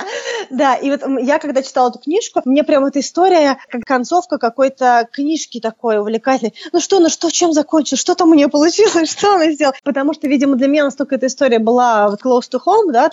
[0.49, 5.07] Да, и вот я когда читала эту книжку, мне прям эта история, как концовка какой-то
[5.11, 6.53] книжки такой увлекательной.
[6.71, 9.75] Ну что, ну что, чем закончилось, что там у нее получилось, что она сделала?
[9.83, 13.09] Потому что, видимо, для меня настолько эта история была close to home, да,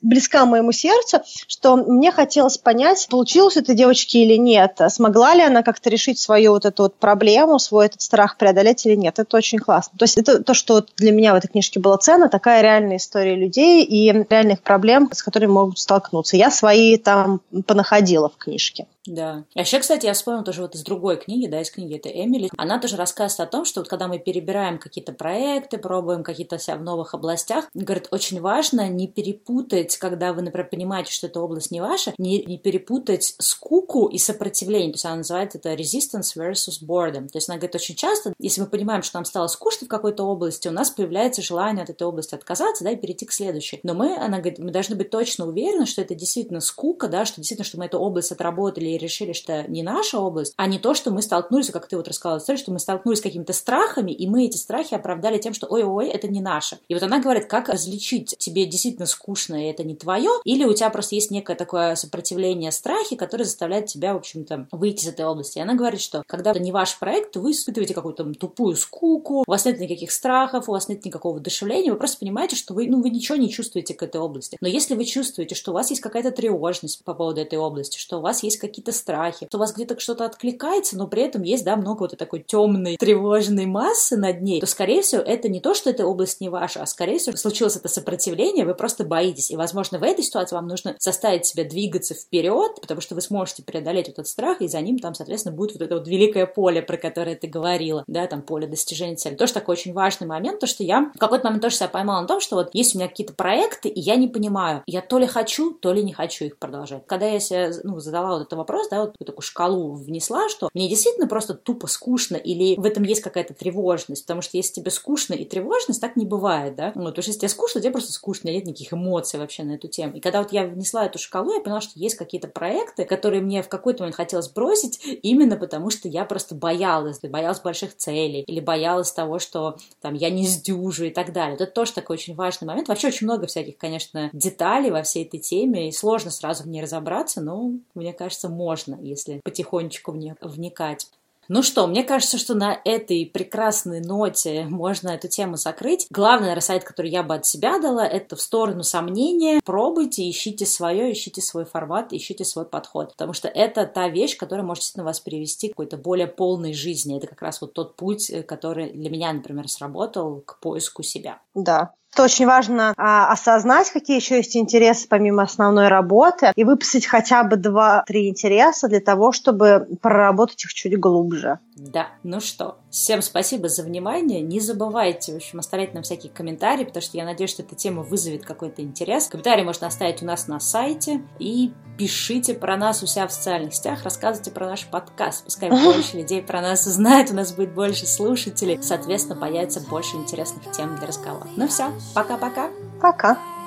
[0.00, 5.62] близка моему сердцу, что мне хотелось понять, получилось это девочке или нет, смогла ли она
[5.62, 9.18] как-то решить свою вот эту вот проблему, свой этот страх преодолеть или нет.
[9.18, 9.98] Это очень классно.
[9.98, 13.34] То есть это то, что для меня в этой книжке было ценно, такая реальная история
[13.34, 16.36] людей и реальных проблем, с которыми могут столкнуться.
[16.36, 18.86] Я свои там понаходила в книжке.
[19.08, 19.44] Да.
[19.54, 22.50] А еще, кстати, я вспомнила тоже вот из другой книги, да, из книги это Эмили.
[22.56, 26.76] Она тоже рассказывает о том, что вот когда мы перебираем какие-то проекты, пробуем какие-то себя
[26.76, 31.40] в новых областях, говорит, очень важно не перепутать перепутать, когда вы, например, понимаете, что эта
[31.40, 34.92] область не ваша, не, не перепутать скуку и сопротивление.
[34.92, 37.28] То есть она называет это resistance versus boredom.
[37.28, 40.24] То есть она говорит, очень часто, если мы понимаем, что нам стало скучно в какой-то
[40.24, 43.80] области, у нас появляется желание от этой области отказаться, да, и перейти к следующей.
[43.82, 47.36] Но мы, она говорит, мы должны быть точно уверены, что это действительно скука, да, что
[47.36, 50.94] действительно, что мы эту область отработали и решили, что не наша область, а не то,
[50.94, 54.26] что мы столкнулись, как ты вот рассказала историю, что мы столкнулись с какими-то страхами, и
[54.28, 56.78] мы эти страхи оправдали тем, что ой-ой, это не наше.
[56.88, 60.74] И вот она говорит, как различить, тебе действительно скучно, и это не твое, или у
[60.74, 65.24] тебя просто есть некое такое сопротивление страхи, которое заставляет тебя, в общем-то, выйти из этой
[65.24, 65.58] области.
[65.58, 69.50] И она говорит, что когда это не ваш проект, вы испытываете какую-то тупую скуку, у
[69.50, 73.02] вас нет никаких страхов, у вас нет никакого вдохновения, вы просто понимаете, что вы, ну,
[73.02, 74.56] вы ничего не чувствуете к этой области.
[74.60, 78.18] Но если вы чувствуете, что у вас есть какая-то тревожность по поводу этой области, что
[78.18, 81.64] у вас есть какие-то страхи, что у вас где-то что-то откликается, но при этом есть,
[81.64, 85.74] да, много вот такой темной, тревожной массы над ней, то, скорее всего, это не то,
[85.74, 89.50] что эта область не ваша, а, скорее всего, случилось это сопротивление, вы просто боитесь.
[89.50, 89.67] И, возможно,
[89.98, 94.26] в этой ситуации вам нужно заставить себя двигаться вперед, потому что вы сможете преодолеть этот
[94.26, 97.46] страх, и за ним там, соответственно, будет вот это вот великое поле, про которое ты
[97.46, 99.34] говорила, да, там поле достижения цели.
[99.34, 102.26] Тоже такой очень важный момент, то, что я в какой-то момент тоже себя поймала на
[102.26, 105.26] том, что вот есть у меня какие-то проекты, и я не понимаю, я то ли
[105.26, 107.06] хочу, то ли не хочу их продолжать.
[107.06, 110.88] Когда я себе ну, задала вот этот вопрос, да, вот такую шкалу внесла, что мне
[110.88, 115.34] действительно просто тупо скучно, или в этом есть какая-то тревожность, потому что если тебе скучно
[115.34, 118.48] и тревожность, так не бывает, да, ну, то есть если тебе скучно, тебе просто скучно,
[118.48, 120.16] нет никаких эмоций вообще на эту тему.
[120.16, 123.62] И когда вот я внесла эту шкалу, я поняла, что есть какие-то проекты, которые мне
[123.62, 128.60] в какой-то момент хотелось бросить, именно потому что я просто боялась, боялась больших целей, или
[128.60, 131.54] боялась того, что там я не сдюжу и так далее.
[131.54, 132.88] Это тоже такой очень важный момент.
[132.88, 136.82] Вообще очень много всяких, конечно, деталей во всей этой теме, и сложно сразу в ней
[136.82, 141.08] разобраться, но мне кажется, можно, если потихонечку вникать.
[141.48, 146.06] Ну что, мне кажется, что на этой прекрасной ноте можно эту тему закрыть.
[146.10, 149.60] Главный, совет, который я бы от себя дала, это в сторону сомнения.
[149.64, 153.12] Пробуйте, ищите свое, ищите свой формат, ищите свой подход.
[153.12, 157.16] Потому что это та вещь, которая может действительно вас привести к какой-то более полной жизни.
[157.16, 161.40] Это как раз вот тот путь, э, который для меня, например, сработал к поиску себя.
[161.54, 167.06] Да, это очень важно а, осознать, какие еще есть интересы помимо основной работы, и выписать
[167.06, 171.58] хотя бы два-три интереса для того, чтобы проработать их чуть глубже.
[171.78, 174.40] Да, ну что, всем спасибо за внимание.
[174.40, 178.02] Не забывайте, в общем, оставлять нам всякие комментарии, потому что я надеюсь, что эта тема
[178.02, 179.28] вызовет какой-то интерес.
[179.28, 181.22] Комментарии можно оставить у нас на сайте.
[181.38, 185.44] И пишите про нас у себя в социальных сетях, рассказывайте про наш подкаст.
[185.44, 188.82] Пускай больше людей про нас узнает, у нас будет больше слушателей.
[188.82, 191.48] Соответственно, появится больше интересных тем для разговора.
[191.56, 192.70] Ну все, пока-пока.
[193.00, 193.32] Пока.
[193.32, 193.34] -пока.
[193.34, 193.57] пока.